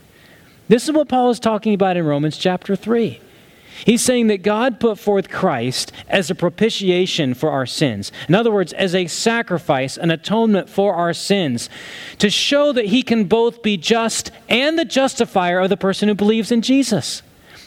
This 0.68 0.84
is 0.84 0.92
what 0.92 1.08
Paul 1.08 1.30
is 1.30 1.38
talking 1.38 1.74
about 1.74 1.96
in 1.96 2.04
Romans 2.04 2.36
chapter 2.36 2.74
3. 2.74 3.20
He's 3.84 4.02
saying 4.02 4.28
that 4.28 4.42
God 4.42 4.80
put 4.80 4.98
forth 4.98 5.28
Christ 5.28 5.92
as 6.08 6.30
a 6.30 6.34
propitiation 6.34 7.34
for 7.34 7.50
our 7.50 7.66
sins. 7.66 8.10
In 8.28 8.34
other 8.34 8.50
words, 8.50 8.72
as 8.72 8.94
a 8.94 9.06
sacrifice, 9.06 9.98
an 9.98 10.10
atonement 10.10 10.70
for 10.70 10.94
our 10.94 11.12
sins, 11.12 11.68
to 12.18 12.30
show 12.30 12.72
that 12.72 12.86
he 12.86 13.02
can 13.02 13.24
both 13.24 13.62
be 13.62 13.76
just 13.76 14.30
and 14.48 14.78
the 14.78 14.84
justifier 14.84 15.60
of 15.60 15.68
the 15.68 15.76
person 15.76 16.08
who 16.08 16.14
believes 16.14 16.50
in 16.50 16.62
Jesus. 16.62 17.22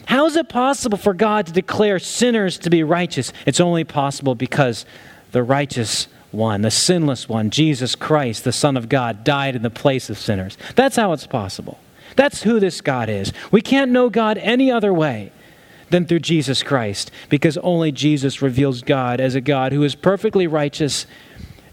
How 0.10 0.26
is 0.26 0.36
it 0.36 0.50
possible 0.50 0.98
for 0.98 1.13
God 1.13 1.45
to 1.45 1.54
declare 1.54 2.00
sinners 2.00 2.58
to 2.60 2.72
be 2.72 2.82
righteous? 2.82 3.32
It's 3.45 3.60
only 3.60 3.84
possible 3.84 4.34
because 4.34 4.84
the 5.34 5.43
righteous 5.43 6.08
one, 6.32 6.63
the 6.63 6.72
sinless 6.72 7.30
one, 7.30 7.52
Jesus 7.52 7.93
Christ, 7.93 8.43
the 8.43 8.52
Son 8.52 8.76
of 8.76 8.89
God, 8.89 9.24
died 9.24 9.56
in 9.56 9.62
the 9.62 9.69
place 9.69 10.10
of 10.10 10.17
sinners. 10.17 10.58
That's 10.74 10.95
how 10.95 11.13
it's 11.13 11.28
possible. 11.28 11.78
That's 12.15 12.41
who 12.41 12.60
this 12.60 12.82
God 12.82 13.08
is. 13.08 13.32
We 13.52 13.62
can't 13.62 13.91
know 13.91 14.10
God 14.10 14.39
any 14.39 14.72
other 14.72 14.91
way 14.91 15.32
than 15.91 16.08
through 16.08 16.22
Jesus 16.22 16.63
Christ, 16.63 17.12
because 17.30 17.58
only 17.58 17.91
Jesus 17.91 18.41
reveals 18.41 18.82
God 18.82 19.22
as 19.22 19.36
a 19.36 19.41
God 19.41 19.74
who 19.74 19.84
is 19.84 19.93
perfectly 19.93 20.48
righteous 20.48 21.06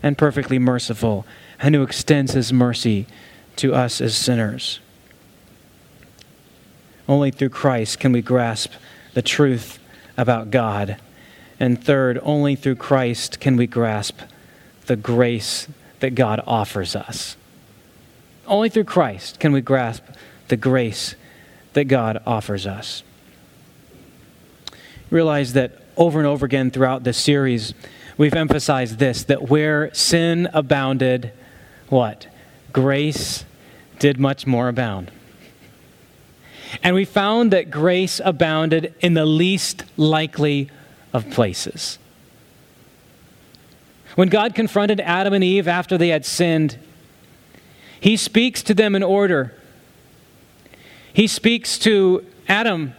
and 0.03 0.19
perfectly 0.19 0.59
merciful, 0.59 1.25
and 1.59 1.75
who 1.75 1.83
extends 1.83 2.33
his 2.33 2.53
mercy 2.53 3.07
to 3.57 3.75
us 3.75 4.03
as 4.03 4.15
sinners. 4.15 4.81
Only 7.09 7.31
through 7.31 7.51
Christ 7.51 8.01
can 8.01 8.13
we 8.13 8.23
grasp 8.23 8.73
the 9.15 9.23
truth 9.23 9.79
about 10.17 10.51
God. 10.51 10.97
And 11.61 11.83
third, 11.83 12.19
only 12.23 12.57
through 12.57 12.77
Christ 12.77 13.41
can 13.41 13.57
we 13.57 13.67
grasp 13.67 14.21
the 14.87 14.97
grace 14.97 15.69
that 16.01 16.15
God 16.15 16.41
offers 16.47 16.95
us. 16.95 17.37
Only 18.47 18.69
through 18.69 18.85
Christ 18.85 19.41
can 19.41 19.53
we 19.53 19.61
grasp 19.61 20.05
the 20.49 20.57
grace 20.57 21.15
that 21.73 21.85
God 21.85 22.23
offers 22.27 22.67
us 22.67 23.03
realize 25.11 25.53
that 25.53 25.73
over 25.97 26.19
and 26.19 26.27
over 26.27 26.47
again 26.47 26.71
throughout 26.71 27.05
this 27.05 27.17
series, 27.17 27.75
we've 28.17 28.35
emphasized 28.35 28.99
this 28.99 29.25
that 29.25 29.49
where 29.49 29.93
sin 29.95 30.49
abounded, 30.53 31.33
what? 31.89 32.27
Grace 32.73 33.45
did 33.99 34.19
much 34.19 34.47
more 34.47 34.69
abound. 34.69 35.11
And 36.83 36.95
we 36.95 37.05
found 37.05 37.53
that 37.53 37.71
grace 37.71 38.21
abounded 38.25 38.95
in 39.01 39.15
the 39.15 39.27
least 39.27 39.85
likely 39.97 40.71
of 41.13 41.31
places. 41.31 41.99
When 44.15 44.29
God 44.29 44.55
confronted 44.55 45.01
Adam 45.01 45.35
and 45.35 45.45
Eve 45.45 45.69
after 45.69 45.99
they 45.99 46.09
had 46.09 46.25
sinned, 46.25 46.79
he 48.01 48.17
speaks 48.17 48.63
to 48.63 48.75
them 48.75 48.95
in 48.95 49.03
order. 49.03 49.55
He 51.13 51.27
speaks 51.27 51.79
to 51.81 52.25
Adam 52.49 52.95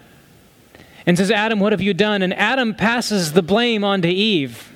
and 1.05 1.17
says, 1.17 1.31
Adam, 1.31 1.59
what 1.59 1.71
have 1.71 1.81
you 1.81 1.93
done? 1.93 2.21
And 2.21 2.33
Adam 2.33 2.75
passes 2.75 3.33
the 3.33 3.41
blame 3.41 3.83
on 3.83 4.01
to 4.01 4.09
Eve. 4.09 4.71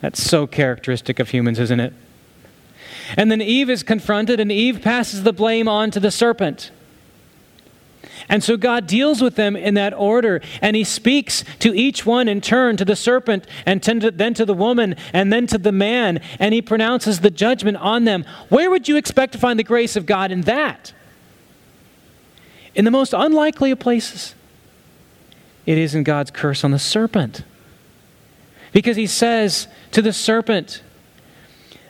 That's 0.00 0.22
so 0.22 0.46
characteristic 0.46 1.20
of 1.20 1.30
humans, 1.30 1.58
isn't 1.58 1.78
it? 1.78 1.92
And 3.16 3.30
then 3.30 3.42
Eve 3.42 3.68
is 3.70 3.82
confronted, 3.82 4.40
and 4.40 4.50
Eve 4.50 4.80
passes 4.80 5.22
the 5.22 5.32
blame 5.32 5.68
on 5.68 5.90
to 5.90 6.00
the 6.00 6.10
serpent. 6.10 6.70
And 8.32 8.42
so 8.42 8.56
God 8.56 8.86
deals 8.86 9.20
with 9.20 9.36
them 9.36 9.56
in 9.56 9.74
that 9.74 9.92
order, 9.92 10.40
and 10.62 10.74
He 10.74 10.84
speaks 10.84 11.44
to 11.58 11.74
each 11.76 12.06
one 12.06 12.28
in 12.28 12.40
turn 12.40 12.78
to 12.78 12.84
the 12.84 12.96
serpent, 12.96 13.46
and 13.66 13.82
then 13.82 14.32
to 14.32 14.46
the 14.46 14.54
woman, 14.54 14.96
and 15.12 15.30
then 15.30 15.46
to 15.48 15.58
the 15.58 15.70
man, 15.70 16.18
and 16.38 16.54
He 16.54 16.62
pronounces 16.62 17.20
the 17.20 17.28
judgment 17.28 17.76
on 17.76 18.04
them. 18.04 18.24
Where 18.48 18.70
would 18.70 18.88
you 18.88 18.96
expect 18.96 19.34
to 19.34 19.38
find 19.38 19.58
the 19.58 19.64
grace 19.64 19.96
of 19.96 20.06
God 20.06 20.32
in 20.32 20.40
that? 20.42 20.94
In 22.74 22.86
the 22.86 22.90
most 22.90 23.12
unlikely 23.12 23.70
of 23.70 23.78
places 23.78 24.34
it 25.66 25.76
is 25.76 25.94
in 25.94 26.02
God's 26.02 26.30
curse 26.30 26.64
on 26.64 26.70
the 26.70 26.78
serpent. 26.78 27.44
Because 28.72 28.96
he 28.96 29.06
says 29.06 29.68
to 29.90 30.00
the 30.00 30.12
serpent 30.14 30.82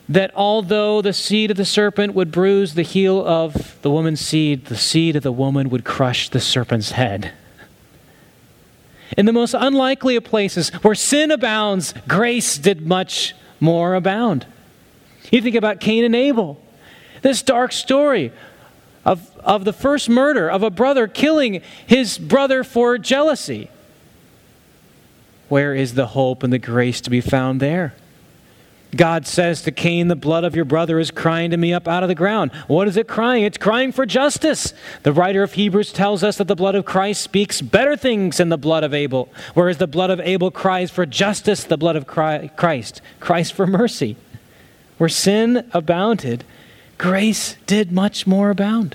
that 0.09 0.33
although 0.35 1.01
the 1.01 1.13
seed 1.13 1.51
of 1.51 1.57
the 1.57 1.65
serpent 1.65 2.15
would 2.15 2.33
bruise 2.33 2.75
the 2.75 2.83
heel 2.83 3.25
of 3.27 3.81
the 3.83 3.91
woman's 3.91 4.21
seed, 4.21 4.67
the 4.67 4.77
seed 4.77 5.17
of 5.17 5.23
the 5.23 5.33
woman 5.33 5.71
would 5.71 5.85
crush 5.85 6.29
the 6.29 6.41
serpent's 6.41 6.93
head. 6.93 7.33
In 9.17 9.27
the 9.27 9.33
most 9.33 9.55
unlikely 9.55 10.17
of 10.17 10.25
places 10.25 10.71
where 10.83 10.95
sin 10.95 11.31
abounds, 11.31 11.95
grace 12.09 12.59
did 12.59 12.87
much 12.87 13.35
more 13.61 13.95
abound. 13.95 14.47
You 15.31 15.41
think 15.41 15.55
about 15.55 15.81
Cain 15.81 16.05
and 16.05 16.17
Abel, 16.17 16.61
this 17.23 17.43
dark 17.43 17.73
story 17.73 18.33
of, 19.05 19.31
of 19.39 19.65
the 19.65 19.73
first 19.73 20.09
murder 20.09 20.51
of 20.51 20.63
a 20.63 20.71
brother 20.71 21.07
killing 21.07 21.63
his 21.87 22.19
brother 22.19 22.65
for 22.65 22.99
jealousy. 22.99 23.71
Where 25.49 25.75
is 25.75 25.95
the 25.95 26.09
hope 26.09 26.43
and 26.43 26.53
the 26.53 26.59
grace 26.59 27.01
to 27.03 27.11
be 27.11 27.21
found 27.21 27.61
there? 27.61 27.95
God 28.95 29.27
says 29.27 29.63
to 29.63 29.73
Cain, 29.73 30.09
The 30.09 30.17
blood 30.17 30.45
of 30.45 30.55
your 30.55 30.67
brother 30.67 30.99
is 30.99 31.11
crying 31.11 31.51
to 31.51 31.57
me 31.57 31.73
up 31.73 31.89
out 31.89 32.03
of 32.03 32.11
the 32.11 32.15
ground. 32.15 32.53
What 32.67 32.89
is 32.89 32.97
it 32.99 33.09
crying? 33.09 33.45
It's 33.45 33.57
crying 33.57 33.91
for 33.91 34.05
justice. 34.05 34.75
The 35.03 35.13
writer 35.13 35.43
of 35.43 35.55
Hebrews 35.55 35.93
tells 35.93 36.23
us 36.23 36.37
that 36.37 36.47
the 36.47 36.55
blood 36.55 36.75
of 36.75 36.85
Christ 36.85 37.23
speaks 37.23 37.63
better 37.63 37.97
things 37.97 38.37
than 38.37 38.51
the 38.51 38.59
blood 38.59 38.85
of 38.85 38.93
Abel, 38.93 39.31
whereas 39.55 39.79
the 39.79 39.87
blood 39.87 40.11
of 40.11 40.21
Abel 40.21 40.51
cries 40.51 40.91
for 40.91 41.07
justice, 41.07 41.65
the 41.65 41.79
blood 41.79 41.97
of 41.97 42.07
Christ 42.07 43.01
cries 43.19 43.51
for 43.51 43.67
mercy. 43.67 44.17
Where 44.99 45.09
sin 45.09 45.69
abounded, 45.73 46.45
grace 46.99 47.57
did 47.67 47.93
much 47.93 48.27
more 48.27 48.51
abound. 48.51 48.95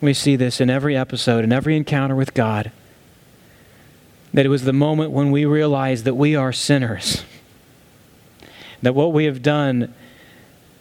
We 0.00 0.14
see 0.14 0.36
this 0.36 0.60
in 0.60 0.70
every 0.70 0.96
episode, 0.96 1.44
in 1.44 1.52
every 1.52 1.76
encounter 1.76 2.14
with 2.14 2.32
God. 2.32 2.72
That 4.38 4.46
it 4.46 4.50
was 4.50 4.62
the 4.62 4.72
moment 4.72 5.10
when 5.10 5.32
we 5.32 5.46
realized 5.46 6.04
that 6.04 6.14
we 6.14 6.36
are 6.36 6.52
sinners, 6.52 7.24
that 8.82 8.94
what 8.94 9.12
we 9.12 9.24
have 9.24 9.42
done 9.42 9.92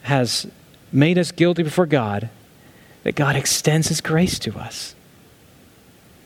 has 0.03 0.45
made 0.91 1.17
us 1.17 1.31
guilty 1.31 1.63
before 1.63 1.87
God, 1.87 2.29
that 3.01 3.15
God 3.15 3.35
extends 3.35 3.87
His 3.87 3.99
grace 3.99 4.37
to 4.37 4.55
us. 4.59 4.93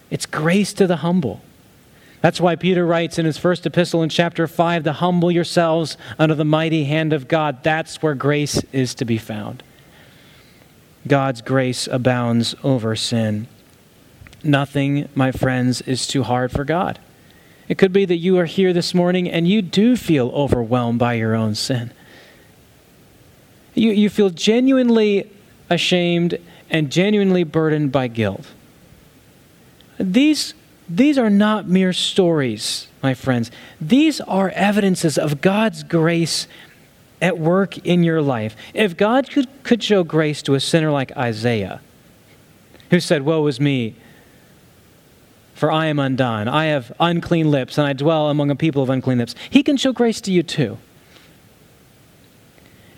It's 0.09 0.25
grace 0.25 0.73
to 0.73 0.85
the 0.85 0.97
humble. 0.97 1.39
That's 2.19 2.41
why 2.41 2.57
Peter 2.57 2.85
writes 2.85 3.17
in 3.17 3.25
his 3.25 3.37
first 3.37 3.65
epistle 3.65 4.03
in 4.03 4.09
chapter 4.09 4.45
5 4.45 4.83
to 4.83 4.91
humble 4.91 5.31
yourselves 5.31 5.95
under 6.19 6.35
the 6.35 6.43
mighty 6.43 6.83
hand 6.83 7.13
of 7.13 7.29
God. 7.29 7.63
That's 7.63 8.01
where 8.03 8.13
grace 8.13 8.61
is 8.73 8.93
to 8.95 9.05
be 9.05 9.17
found. 9.17 9.63
God's 11.07 11.41
grace 11.41 11.87
abounds 11.87 12.55
over 12.61 12.93
sin. 12.97 13.47
Nothing, 14.43 15.07
my 15.15 15.31
friends, 15.31 15.79
is 15.83 16.05
too 16.05 16.23
hard 16.23 16.51
for 16.51 16.65
God. 16.65 16.99
It 17.71 17.77
could 17.77 17.93
be 17.93 18.03
that 18.03 18.17
you 18.17 18.37
are 18.37 18.43
here 18.43 18.73
this 18.73 18.93
morning 18.93 19.29
and 19.29 19.47
you 19.47 19.61
do 19.61 19.95
feel 19.95 20.27
overwhelmed 20.31 20.99
by 20.99 21.13
your 21.13 21.35
own 21.35 21.55
sin. 21.55 21.93
You, 23.73 23.91
you 23.91 24.09
feel 24.09 24.29
genuinely 24.29 25.31
ashamed 25.69 26.37
and 26.69 26.91
genuinely 26.91 27.45
burdened 27.45 27.93
by 27.93 28.09
guilt. 28.09 28.45
These 29.97 30.53
these 30.89 31.17
are 31.17 31.29
not 31.29 31.69
mere 31.69 31.93
stories, 31.93 32.87
my 33.01 33.13
friends. 33.13 33.49
These 33.79 34.19
are 34.19 34.49
evidences 34.49 35.17
of 35.17 35.39
God's 35.39 35.83
grace 35.83 36.49
at 37.21 37.37
work 37.37 37.77
in 37.87 38.03
your 38.03 38.21
life. 38.21 38.53
If 38.73 38.97
God 38.97 39.29
could, 39.29 39.47
could 39.63 39.81
show 39.81 40.03
grace 40.03 40.41
to 40.41 40.55
a 40.55 40.59
sinner 40.59 40.91
like 40.91 41.15
Isaiah, 41.15 41.79
who 42.89 42.99
said, 42.99 43.21
Woe 43.21 43.47
is 43.47 43.61
me, 43.61 43.95
for 45.61 45.71
I 45.71 45.85
am 45.85 45.99
undone. 45.99 46.47
I 46.47 46.65
have 46.65 46.91
unclean 46.99 47.51
lips, 47.51 47.77
and 47.77 47.85
I 47.85 47.93
dwell 47.93 48.31
among 48.31 48.49
a 48.49 48.55
people 48.55 48.81
of 48.81 48.89
unclean 48.89 49.19
lips. 49.19 49.35
He 49.47 49.61
can 49.61 49.77
show 49.77 49.93
grace 49.93 50.19
to 50.21 50.31
you 50.31 50.41
too. 50.41 50.79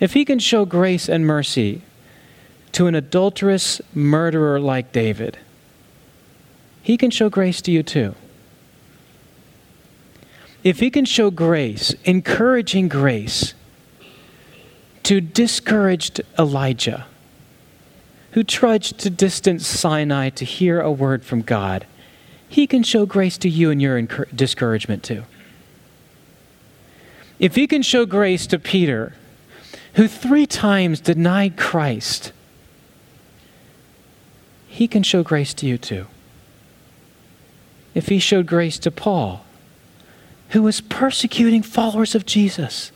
If 0.00 0.14
he 0.14 0.24
can 0.24 0.38
show 0.38 0.64
grace 0.64 1.06
and 1.06 1.26
mercy 1.26 1.82
to 2.72 2.86
an 2.86 2.94
adulterous 2.94 3.82
murderer 3.92 4.58
like 4.58 4.92
David, 4.92 5.36
he 6.80 6.96
can 6.96 7.10
show 7.10 7.28
grace 7.28 7.60
to 7.60 7.70
you 7.70 7.82
too. 7.82 8.14
If 10.62 10.80
He 10.80 10.88
can 10.88 11.04
show 11.04 11.30
grace, 11.30 11.94
encouraging 12.06 12.88
grace, 12.88 13.52
to 15.02 15.20
discouraged 15.20 16.22
Elijah, 16.38 17.04
who 18.30 18.42
trudged 18.42 18.96
to 19.00 19.10
distant 19.10 19.60
Sinai 19.60 20.30
to 20.30 20.46
hear 20.46 20.80
a 20.80 20.90
word 20.90 21.26
from 21.26 21.42
God, 21.42 21.84
He 22.48 22.66
can 22.66 22.82
show 22.82 23.06
grace 23.06 23.38
to 23.38 23.48
you 23.48 23.70
in 23.70 23.80
your 23.80 24.00
discouragement 24.02 25.02
too. 25.02 25.24
If 27.38 27.56
he 27.56 27.66
can 27.66 27.82
show 27.82 28.06
grace 28.06 28.46
to 28.48 28.58
Peter, 28.58 29.14
who 29.94 30.08
three 30.08 30.46
times 30.46 31.00
denied 31.00 31.56
Christ, 31.56 32.32
he 34.68 34.88
can 34.88 35.02
show 35.02 35.22
grace 35.22 35.54
to 35.54 35.66
you 35.66 35.78
too. 35.78 36.06
If 37.94 38.08
he 38.08 38.18
showed 38.18 38.46
grace 38.46 38.78
to 38.80 38.90
Paul, 38.90 39.44
who 40.50 40.62
was 40.62 40.80
persecuting 40.80 41.62
followers 41.62 42.14
of 42.14 42.26
Jesus, 42.26 42.92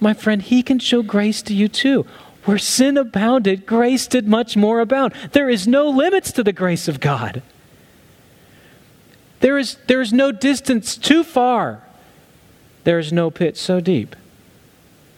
my 0.00 0.14
friend, 0.14 0.40
he 0.40 0.62
can 0.62 0.78
show 0.78 1.02
grace 1.02 1.42
to 1.42 1.54
you 1.54 1.68
too. 1.68 2.06
Where 2.46 2.58
sin 2.58 2.96
abounded, 2.96 3.66
grace 3.66 4.06
did 4.06 4.26
much 4.26 4.56
more 4.56 4.80
abound. 4.80 5.12
There 5.32 5.50
is 5.50 5.68
no 5.68 5.88
limits 5.88 6.32
to 6.32 6.42
the 6.42 6.54
grace 6.54 6.88
of 6.88 7.00
God. 7.00 7.42
There 9.40 9.58
is, 9.58 9.76
there 9.86 10.00
is 10.00 10.12
no 10.12 10.32
distance 10.32 10.96
too 10.96 11.24
far. 11.24 11.82
There 12.84 12.98
is 12.98 13.12
no 13.12 13.30
pit 13.30 13.56
so 13.56 13.80
deep 13.80 14.16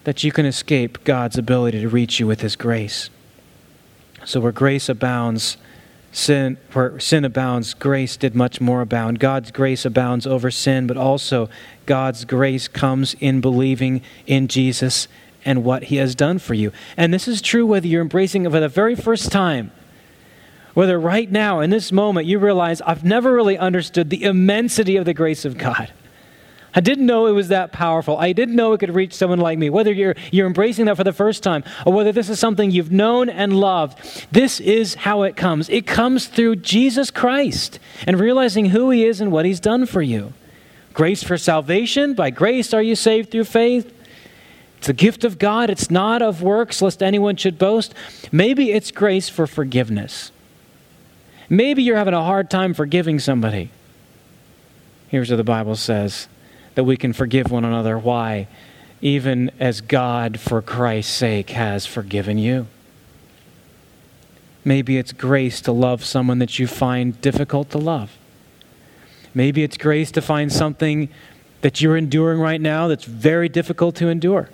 that 0.04 0.24
you 0.24 0.32
can 0.32 0.46
escape 0.46 1.04
God's 1.04 1.38
ability 1.38 1.80
to 1.80 1.88
reach 1.88 2.18
you 2.18 2.26
with 2.26 2.40
His 2.40 2.56
grace. 2.56 3.10
So, 4.24 4.40
where 4.40 4.52
grace 4.52 4.88
abounds, 4.88 5.56
sin, 6.12 6.56
where 6.72 6.98
sin 7.00 7.24
abounds, 7.24 7.74
grace 7.74 8.16
did 8.16 8.34
much 8.34 8.60
more 8.60 8.80
abound. 8.80 9.18
God's 9.18 9.50
grace 9.50 9.84
abounds 9.84 10.26
over 10.26 10.50
sin, 10.50 10.86
but 10.86 10.96
also 10.96 11.48
God's 11.86 12.24
grace 12.24 12.68
comes 12.68 13.14
in 13.20 13.40
believing 13.40 14.02
in 14.26 14.48
Jesus 14.48 15.08
and 15.44 15.64
what 15.64 15.84
He 15.84 15.96
has 15.96 16.14
done 16.14 16.38
for 16.38 16.54
you. 16.54 16.72
And 16.96 17.12
this 17.12 17.26
is 17.26 17.42
true 17.42 17.66
whether 17.66 17.86
you're 17.86 18.02
embracing 18.02 18.44
it 18.44 18.50
for 18.50 18.60
the 18.60 18.68
very 18.68 18.94
first 18.94 19.32
time 19.32 19.72
whether 20.74 20.98
right 20.98 21.30
now, 21.30 21.60
in 21.60 21.70
this 21.70 21.92
moment, 21.92 22.26
you 22.26 22.38
realize 22.38 22.80
I've 22.80 23.04
never 23.04 23.32
really 23.32 23.58
understood 23.58 24.10
the 24.10 24.24
immensity 24.24 24.96
of 24.96 25.04
the 25.04 25.14
grace 25.14 25.44
of 25.44 25.58
God. 25.58 25.92
I 26.74 26.80
didn't 26.80 27.04
know 27.04 27.26
it 27.26 27.32
was 27.32 27.48
that 27.48 27.70
powerful. 27.70 28.16
I 28.16 28.32
didn't 28.32 28.56
know 28.56 28.72
it 28.72 28.78
could 28.78 28.94
reach 28.94 29.12
someone 29.12 29.40
like 29.40 29.58
me. 29.58 29.68
Whether 29.68 29.92
you're, 29.92 30.14
you're 30.30 30.46
embracing 30.46 30.86
that 30.86 30.96
for 30.96 31.04
the 31.04 31.12
first 31.12 31.42
time 31.42 31.64
or 31.84 31.92
whether 31.92 32.12
this 32.12 32.30
is 32.30 32.38
something 32.38 32.70
you've 32.70 32.90
known 32.90 33.28
and 33.28 33.54
loved, 33.54 34.26
this 34.32 34.58
is 34.58 34.94
how 34.94 35.22
it 35.22 35.36
comes. 35.36 35.68
It 35.68 35.86
comes 35.86 36.26
through 36.26 36.56
Jesus 36.56 37.10
Christ 37.10 37.78
and 38.06 38.18
realizing 38.18 38.66
who 38.66 38.88
He 38.88 39.04
is 39.04 39.20
and 39.20 39.30
what 39.30 39.44
He's 39.44 39.60
done 39.60 39.84
for 39.84 40.00
you. 40.00 40.32
Grace 40.94 41.22
for 41.22 41.36
salvation. 41.36 42.14
By 42.14 42.30
grace 42.30 42.72
are 42.72 42.82
you 42.82 42.96
saved 42.96 43.30
through 43.30 43.44
faith. 43.44 43.92
It's 44.78 44.88
a 44.88 44.94
gift 44.94 45.24
of 45.24 45.38
God. 45.38 45.68
It's 45.68 45.90
not 45.90 46.22
of 46.22 46.42
works, 46.42 46.80
lest 46.80 47.02
anyone 47.02 47.36
should 47.36 47.58
boast. 47.58 47.94
Maybe 48.32 48.72
it's 48.72 48.90
grace 48.90 49.28
for 49.28 49.46
forgiveness. 49.46 50.32
Maybe 51.52 51.82
you're 51.82 51.98
having 51.98 52.14
a 52.14 52.24
hard 52.24 52.48
time 52.48 52.72
forgiving 52.72 53.18
somebody. 53.18 53.68
Here's 55.08 55.28
what 55.28 55.36
the 55.36 55.44
Bible 55.44 55.76
says 55.76 56.26
that 56.76 56.84
we 56.84 56.96
can 56.96 57.12
forgive 57.12 57.50
one 57.50 57.62
another. 57.62 57.98
Why? 57.98 58.48
Even 59.02 59.50
as 59.60 59.82
God, 59.82 60.40
for 60.40 60.62
Christ's 60.62 61.12
sake, 61.12 61.50
has 61.50 61.84
forgiven 61.84 62.38
you. 62.38 62.68
Maybe 64.64 64.96
it's 64.96 65.12
grace 65.12 65.60
to 65.62 65.72
love 65.72 66.06
someone 66.06 66.38
that 66.38 66.58
you 66.58 66.66
find 66.66 67.20
difficult 67.20 67.68
to 67.72 67.78
love. 67.78 68.16
Maybe 69.34 69.62
it's 69.62 69.76
grace 69.76 70.10
to 70.12 70.22
find 70.22 70.50
something 70.50 71.10
that 71.60 71.82
you're 71.82 71.98
enduring 71.98 72.40
right 72.40 72.62
now 72.62 72.88
that's 72.88 73.04
very 73.04 73.50
difficult 73.50 73.94
to 73.96 74.08
endure. 74.08 74.48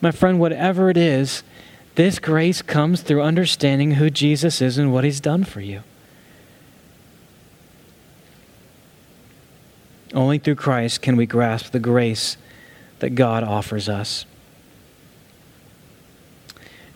My 0.00 0.10
friend, 0.10 0.40
whatever 0.40 0.90
it 0.90 0.96
is, 0.96 1.44
this 1.96 2.18
grace 2.18 2.62
comes 2.62 3.02
through 3.02 3.22
understanding 3.22 3.92
who 3.92 4.08
Jesus 4.10 4.62
is 4.62 4.78
and 4.78 4.92
what 4.92 5.04
he's 5.04 5.20
done 5.20 5.44
for 5.44 5.60
you. 5.60 5.82
Only 10.14 10.38
through 10.38 10.54
Christ 10.54 11.02
can 11.02 11.16
we 11.16 11.26
grasp 11.26 11.72
the 11.72 11.80
grace 11.80 12.36
that 13.00 13.10
God 13.10 13.42
offers 13.44 13.88
us. 13.88 14.24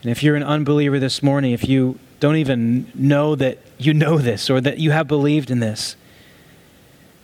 And 0.01 0.09
if 0.09 0.23
you're 0.23 0.35
an 0.35 0.43
unbeliever 0.43 0.97
this 0.97 1.21
morning, 1.21 1.51
if 1.51 1.67
you 1.67 1.99
don't 2.19 2.37
even 2.37 2.91
know 2.95 3.35
that 3.35 3.59
you 3.77 3.93
know 3.93 4.17
this 4.17 4.49
or 4.49 4.61
that 4.61 4.79
you 4.79 4.91
have 4.91 5.07
believed 5.07 5.51
in 5.51 5.59
this, 5.59 5.95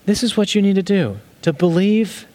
this 0.06 0.24
is 0.24 0.38
what 0.38 0.54
you 0.54 0.62
need 0.62 0.76
to 0.76 0.84
do 0.84 1.20
to 1.42 1.54
believe 1.54 2.27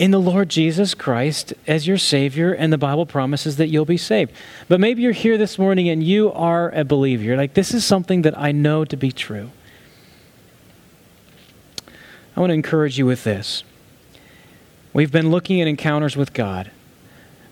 in 0.00 0.12
the 0.12 0.18
Lord 0.18 0.48
Jesus 0.48 0.94
Christ 0.94 1.52
as 1.66 1.86
your 1.86 1.98
Savior, 1.98 2.54
and 2.54 2.72
the 2.72 2.78
Bible 2.78 3.04
promises 3.04 3.56
that 3.56 3.68
you'll 3.68 3.84
be 3.84 3.98
saved. 3.98 4.32
But 4.66 4.80
maybe 4.80 5.02
you're 5.02 5.12
here 5.12 5.36
this 5.36 5.58
morning 5.58 5.90
and 5.90 6.02
you 6.02 6.32
are 6.32 6.70
a 6.70 6.84
believer. 6.84 7.22
You're 7.22 7.36
like, 7.36 7.52
this 7.52 7.74
is 7.74 7.84
something 7.84 8.22
that 8.22 8.36
I 8.36 8.50
know 8.50 8.86
to 8.86 8.96
be 8.96 9.12
true. 9.12 9.50
I 12.34 12.40
want 12.40 12.48
to 12.48 12.54
encourage 12.54 12.96
you 12.96 13.04
with 13.04 13.24
this. 13.24 13.62
We've 14.94 15.12
been 15.12 15.30
looking 15.30 15.60
at 15.60 15.68
encounters 15.68 16.16
with 16.16 16.32
God, 16.32 16.70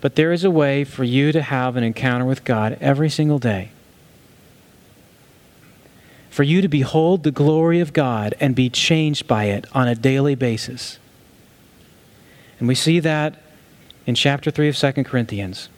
but 0.00 0.14
there 0.14 0.32
is 0.32 0.42
a 0.42 0.50
way 0.50 0.84
for 0.84 1.04
you 1.04 1.32
to 1.32 1.42
have 1.42 1.76
an 1.76 1.84
encounter 1.84 2.24
with 2.24 2.44
God 2.44 2.78
every 2.80 3.10
single 3.10 3.38
day. 3.38 3.72
For 6.30 6.44
you 6.44 6.62
to 6.62 6.68
behold 6.68 7.24
the 7.24 7.30
glory 7.30 7.80
of 7.80 7.92
God 7.92 8.34
and 8.40 8.54
be 8.54 8.70
changed 8.70 9.26
by 9.26 9.44
it 9.44 9.66
on 9.72 9.86
a 9.86 9.94
daily 9.94 10.34
basis. 10.34 10.98
And 12.58 12.68
we 12.68 12.74
see 12.74 13.00
that 13.00 13.40
in 14.06 14.14
chapter 14.14 14.50
3 14.50 14.68
of 14.68 14.76
2 14.76 14.92
Corinthians. 15.04 15.68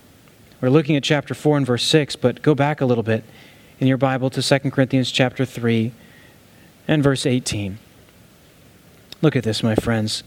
We're 0.61 0.71
looking 0.71 0.97
at 0.97 1.03
chapter 1.03 1.35
4 1.35 1.59
and 1.59 1.67
verse 1.67 1.85
6, 1.85 2.17
but 2.17 2.43
go 2.43 2.55
back 2.55 2.81
a 2.81 2.87
little 2.87 3.03
bit 3.03 3.25
in 3.79 3.87
your 3.87 3.97
Bible 3.97 4.31
to 4.31 4.43
2 4.43 4.71
Corinthians 4.71 5.11
chapter 5.11 5.45
3 5.45 5.93
and 6.87 7.03
verse 7.03 7.27
18. 7.27 7.79
Look 9.23 9.37
at 9.37 9.45
this, 9.45 9.63
my 9.63 9.75
friends. 9.75 10.23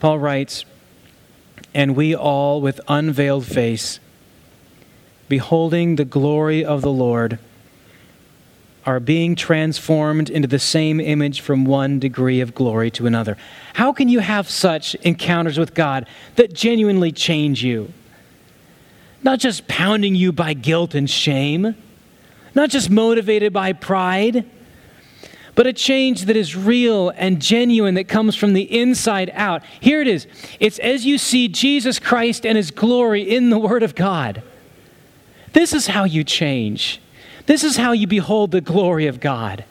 Paul 0.00 0.18
writes, 0.18 0.64
And 1.74 1.96
we 1.96 2.14
all, 2.14 2.60
with 2.60 2.80
unveiled 2.88 3.46
face, 3.46 4.00
beholding 5.28 5.96
the 5.96 6.04
glory 6.04 6.64
of 6.64 6.82
the 6.82 6.90
Lord, 6.90 7.38
are 8.86 9.00
being 9.00 9.34
transformed 9.34 10.30
into 10.30 10.46
the 10.46 10.60
same 10.60 11.00
image 11.00 11.40
from 11.40 11.64
one 11.64 11.98
degree 11.98 12.40
of 12.40 12.54
glory 12.54 12.88
to 12.92 13.06
another. 13.06 13.36
How 13.74 13.92
can 13.92 14.08
you 14.08 14.20
have 14.20 14.48
such 14.48 14.94
encounters 14.96 15.58
with 15.58 15.74
God 15.74 16.06
that 16.36 16.54
genuinely 16.54 17.10
change 17.10 17.64
you? 17.64 17.92
Not 19.24 19.40
just 19.40 19.66
pounding 19.66 20.14
you 20.14 20.30
by 20.30 20.54
guilt 20.54 20.94
and 20.94 21.10
shame, 21.10 21.74
not 22.54 22.70
just 22.70 22.88
motivated 22.88 23.52
by 23.52 23.72
pride, 23.72 24.48
but 25.56 25.66
a 25.66 25.72
change 25.72 26.26
that 26.26 26.36
is 26.36 26.54
real 26.54 27.08
and 27.16 27.42
genuine 27.42 27.94
that 27.94 28.06
comes 28.06 28.36
from 28.36 28.52
the 28.52 28.78
inside 28.78 29.32
out. 29.34 29.64
Here 29.80 30.00
it 30.00 30.06
is 30.06 30.28
it's 30.60 30.78
as 30.78 31.04
you 31.04 31.18
see 31.18 31.48
Jesus 31.48 31.98
Christ 31.98 32.46
and 32.46 32.56
his 32.56 32.70
glory 32.70 33.22
in 33.22 33.50
the 33.50 33.58
Word 33.58 33.82
of 33.82 33.96
God. 33.96 34.42
This 35.54 35.72
is 35.72 35.88
how 35.88 36.04
you 36.04 36.22
change. 36.22 37.00
This 37.46 37.64
is 37.64 37.76
how 37.76 37.92
you 37.92 38.06
behold 38.06 38.50
the 38.50 38.60
glory 38.60 39.06
of 39.06 39.20
God. 39.20 39.64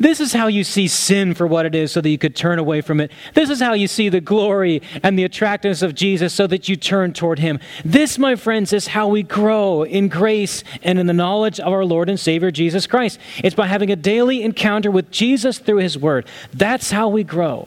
This 0.00 0.20
is 0.20 0.32
how 0.32 0.46
you 0.46 0.62
see 0.62 0.86
sin 0.86 1.34
for 1.34 1.46
what 1.46 1.66
it 1.66 1.74
is 1.74 1.90
so 1.90 2.00
that 2.00 2.08
you 2.08 2.18
could 2.18 2.36
turn 2.36 2.60
away 2.60 2.80
from 2.82 3.00
it. 3.00 3.10
This 3.34 3.50
is 3.50 3.60
how 3.60 3.72
you 3.72 3.88
see 3.88 4.08
the 4.08 4.20
glory 4.20 4.80
and 5.02 5.18
the 5.18 5.24
attractiveness 5.24 5.82
of 5.82 5.94
Jesus 5.94 6.32
so 6.32 6.46
that 6.46 6.68
you 6.68 6.76
turn 6.76 7.12
toward 7.12 7.40
him. 7.40 7.58
This, 7.84 8.16
my 8.16 8.36
friends, 8.36 8.72
is 8.72 8.88
how 8.88 9.08
we 9.08 9.24
grow 9.24 9.82
in 9.82 10.08
grace 10.08 10.62
and 10.84 11.00
in 11.00 11.06
the 11.06 11.12
knowledge 11.12 11.58
of 11.58 11.72
our 11.72 11.84
Lord 11.84 12.08
and 12.08 12.18
Savior 12.18 12.52
Jesus 12.52 12.86
Christ. 12.86 13.18
It's 13.42 13.56
by 13.56 13.66
having 13.66 13.90
a 13.90 13.96
daily 13.96 14.42
encounter 14.42 14.90
with 14.90 15.10
Jesus 15.10 15.58
through 15.58 15.78
his 15.78 15.98
word. 15.98 16.26
That's 16.54 16.92
how 16.92 17.08
we 17.08 17.24
grow. 17.24 17.66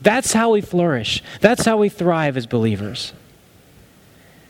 That's 0.00 0.32
how 0.32 0.52
we 0.52 0.62
flourish. 0.62 1.22
That's 1.40 1.66
how 1.66 1.76
we 1.76 1.90
thrive 1.90 2.38
as 2.38 2.46
believers. 2.46 3.12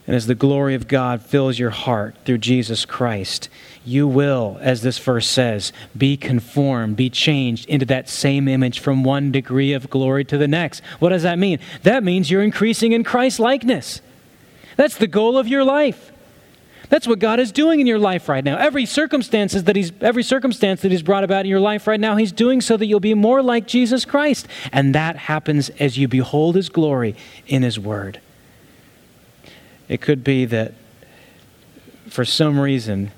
And 0.07 0.15
as 0.15 0.27
the 0.27 0.35
glory 0.35 0.75
of 0.75 0.87
God 0.87 1.23
fills 1.23 1.59
your 1.59 1.71
heart 1.71 2.15
through 2.25 2.39
Jesus 2.39 2.85
Christ, 2.85 3.49
you 3.89 4.07
will, 4.07 4.59
as 4.61 4.83
this 4.83 4.99
verse 4.99 5.27
says, 5.27 5.73
be 5.97 6.17
conformed, 6.17 6.97
be 6.97 7.11
changed 7.11 7.69
into 7.69 7.87
that 7.87 8.09
same 8.09 8.47
image 8.47 8.81
from 8.81 9.03
one 9.03 9.33
degree 9.33 9.73
of 9.73 9.91
glory 9.91 10.25
to 10.27 10.39
the 10.39 10.49
next. 10.49 10.81
What 10.99 11.09
does 11.09 11.23
that 11.23 11.39
mean? 11.39 11.59
That 11.83 12.05
means 12.05 12.31
you're 12.31 12.43
increasing 12.43 12.93
in 12.93 13.05
Christ 13.05 13.41
likeness. 13.41 14.01
That's 14.77 14.97
the 14.97 15.07
goal 15.07 15.39
of 15.39 15.49
your 15.49 15.65
life. 15.65 16.13
That's 16.89 17.07
what 17.07 17.19
God 17.19 17.41
is 17.41 17.53
doing 17.53 17.81
in 17.81 17.87
your 17.87 17.99
life 17.99 18.29
right 18.29 18.43
now. 18.43 18.57
Every 18.57 18.87
circumstances 18.87 19.65
that 19.65 19.77
he's 19.77 19.93
every 20.01 20.23
circumstance 20.23 20.81
that 20.83 20.91
he's 20.91 21.03
brought 21.03 21.25
about 21.25 21.45
in 21.45 21.51
your 21.51 21.61
life 21.61 21.87
right 21.87 22.01
now, 22.01 22.17
he's 22.17 22.33
doing 22.33 22.61
so 22.61 22.77
that 22.77 22.87
you'll 22.87 23.01
be 23.01 23.15
more 23.15 23.43
like 23.43 23.67
Jesus 23.67 24.05
Christ. 24.05 24.49
And 24.73 24.95
that 24.95 25.17
happens 25.17 25.69
as 25.81 25.99
you 25.99 26.09
behold 26.09 26.55
his 26.55 26.69
glory 26.71 27.15
in 27.47 27.63
his 27.63 27.79
word. 27.79 28.21
It 29.89 30.01
could 30.01 30.25
be 30.25 30.45
that 30.47 30.75
for 32.09 32.25
some 32.25 32.59
reason 32.59 33.11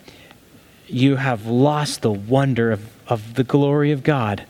you 0.92 1.16
have 1.16 1.46
lost 1.46 2.03
the 2.03 2.11
wonder 2.11 2.72
of, 2.72 2.90
of 3.07 3.35
the 3.35 3.44
glory 3.44 3.92
of 3.92 4.03
God. 4.03 4.44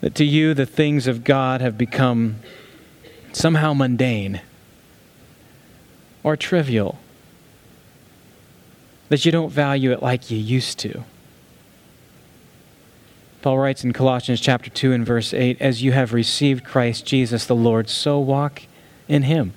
That 0.00 0.14
to 0.16 0.24
you 0.24 0.54
the 0.54 0.66
things 0.66 1.06
of 1.06 1.24
God 1.24 1.60
have 1.60 1.76
become 1.76 2.36
somehow 3.32 3.74
mundane 3.74 4.40
or 6.22 6.36
trivial. 6.36 6.98
That 9.08 9.24
you 9.24 9.32
don't 9.32 9.50
value 9.50 9.92
it 9.92 10.02
like 10.02 10.30
you 10.30 10.38
used 10.38 10.78
to. 10.80 11.04
Paul 13.42 13.58
writes 13.58 13.84
in 13.84 13.92
Colossians 13.92 14.40
chapter 14.40 14.70
2 14.70 14.92
and 14.92 15.06
verse 15.06 15.32
8, 15.32 15.60
as 15.60 15.82
you 15.82 15.92
have 15.92 16.12
received 16.12 16.64
Christ 16.64 17.06
Jesus 17.06 17.46
the 17.46 17.54
Lord, 17.54 17.88
so 17.88 18.18
walk 18.18 18.62
in 19.06 19.22
him. 19.22 19.52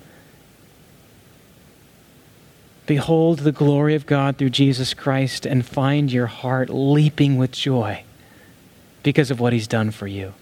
Behold 2.90 3.38
the 3.38 3.52
glory 3.52 3.94
of 3.94 4.04
God 4.04 4.36
through 4.36 4.50
Jesus 4.50 4.94
Christ 4.94 5.46
and 5.46 5.64
find 5.64 6.10
your 6.10 6.26
heart 6.26 6.68
leaping 6.70 7.36
with 7.36 7.52
joy 7.52 8.02
because 9.04 9.30
of 9.30 9.38
what 9.38 9.52
he's 9.52 9.68
done 9.68 9.92
for 9.92 10.08
you. 10.08 10.34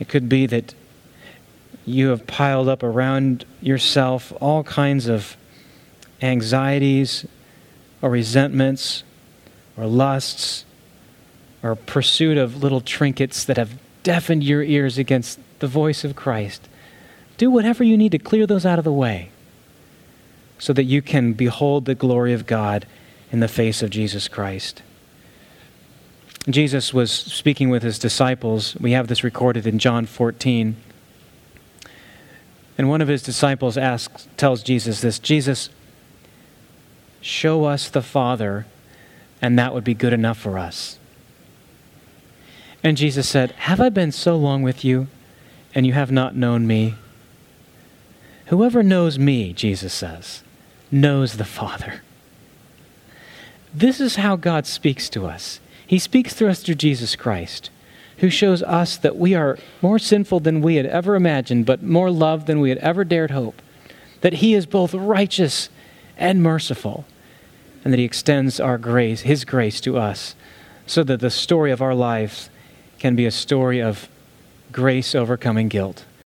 It 0.00 0.08
could 0.08 0.28
be 0.28 0.46
that 0.46 0.74
you 1.86 2.08
have 2.08 2.26
piled 2.26 2.68
up 2.68 2.82
around 2.82 3.44
yourself 3.60 4.32
all 4.40 4.64
kinds 4.64 5.06
of 5.06 5.36
anxieties 6.20 7.24
or 8.02 8.10
resentments 8.10 9.04
or 9.76 9.86
lusts 9.86 10.64
or 11.62 11.76
pursuit 11.76 12.38
of 12.38 12.60
little 12.60 12.80
trinkets 12.80 13.44
that 13.44 13.56
have 13.56 13.78
deafened 14.02 14.42
your 14.42 14.64
ears 14.64 14.98
against 14.98 15.38
the 15.60 15.68
voice 15.68 16.02
of 16.02 16.16
Christ. 16.16 16.68
Do 17.36 17.52
whatever 17.52 17.84
you 17.84 17.96
need 17.96 18.10
to 18.10 18.18
clear 18.18 18.48
those 18.48 18.66
out 18.66 18.80
of 18.80 18.84
the 18.84 18.92
way 18.92 19.30
so 20.58 20.72
that 20.72 20.84
you 20.84 21.02
can 21.02 21.32
behold 21.32 21.84
the 21.84 21.94
glory 21.94 22.32
of 22.32 22.46
God 22.46 22.86
in 23.30 23.40
the 23.40 23.48
face 23.48 23.82
of 23.82 23.90
Jesus 23.90 24.28
Christ. 24.28 24.82
Jesus 26.48 26.92
was 26.92 27.10
speaking 27.10 27.70
with 27.70 27.82
his 27.82 27.98
disciples. 27.98 28.76
We 28.76 28.92
have 28.92 29.08
this 29.08 29.24
recorded 29.24 29.66
in 29.66 29.78
John 29.78 30.04
14. 30.04 30.76
And 32.76 32.88
one 32.88 33.00
of 33.00 33.08
his 33.08 33.22
disciples 33.22 33.78
asks, 33.78 34.28
tells 34.36 34.62
Jesus 34.62 35.00
this 35.00 35.18
Jesus, 35.18 35.70
show 37.20 37.64
us 37.64 37.88
the 37.88 38.02
Father, 38.02 38.66
and 39.40 39.58
that 39.58 39.72
would 39.72 39.84
be 39.84 39.94
good 39.94 40.12
enough 40.12 40.38
for 40.38 40.58
us. 40.58 40.98
And 42.82 42.98
Jesus 42.98 43.26
said, 43.26 43.52
Have 43.52 43.80
I 43.80 43.88
been 43.88 44.12
so 44.12 44.36
long 44.36 44.62
with 44.62 44.84
you, 44.84 45.06
and 45.74 45.86
you 45.86 45.94
have 45.94 46.12
not 46.12 46.36
known 46.36 46.66
me? 46.66 46.96
Whoever 48.46 48.82
knows 48.82 49.18
me, 49.18 49.52
Jesus 49.52 49.94
says, 49.94 50.42
knows 50.90 51.36
the 51.36 51.44
Father. 51.44 52.02
This 53.72 54.00
is 54.00 54.16
how 54.16 54.36
God 54.36 54.66
speaks 54.66 55.08
to 55.10 55.26
us. 55.26 55.60
He 55.86 55.98
speaks 55.98 56.34
through 56.34 56.48
us 56.48 56.62
through 56.62 56.76
Jesus 56.76 57.16
Christ, 57.16 57.70
who 58.18 58.30
shows 58.30 58.62
us 58.62 58.96
that 58.98 59.16
we 59.16 59.34
are 59.34 59.58
more 59.82 59.98
sinful 59.98 60.40
than 60.40 60.60
we 60.60 60.76
had 60.76 60.86
ever 60.86 61.14
imagined, 61.14 61.66
but 61.66 61.82
more 61.82 62.10
loved 62.10 62.46
than 62.46 62.60
we 62.60 62.68
had 62.68 62.78
ever 62.78 63.02
dared 63.04 63.30
hope. 63.30 63.60
That 64.20 64.34
He 64.34 64.54
is 64.54 64.66
both 64.66 64.94
righteous 64.94 65.68
and 66.16 66.42
merciful, 66.42 67.04
and 67.82 67.92
that 67.92 67.98
He 67.98 68.04
extends 68.04 68.60
our 68.60 68.78
grace, 68.78 69.22
His 69.22 69.44
grace 69.44 69.80
to 69.82 69.98
us, 69.98 70.36
so 70.86 71.02
that 71.04 71.20
the 71.20 71.30
story 71.30 71.72
of 71.72 71.82
our 71.82 71.94
lives 71.94 72.50
can 72.98 73.16
be 73.16 73.26
a 73.26 73.30
story 73.30 73.80
of 73.80 74.08
grace 74.70 75.14
overcoming 75.14 75.68
guilt. 75.68 76.04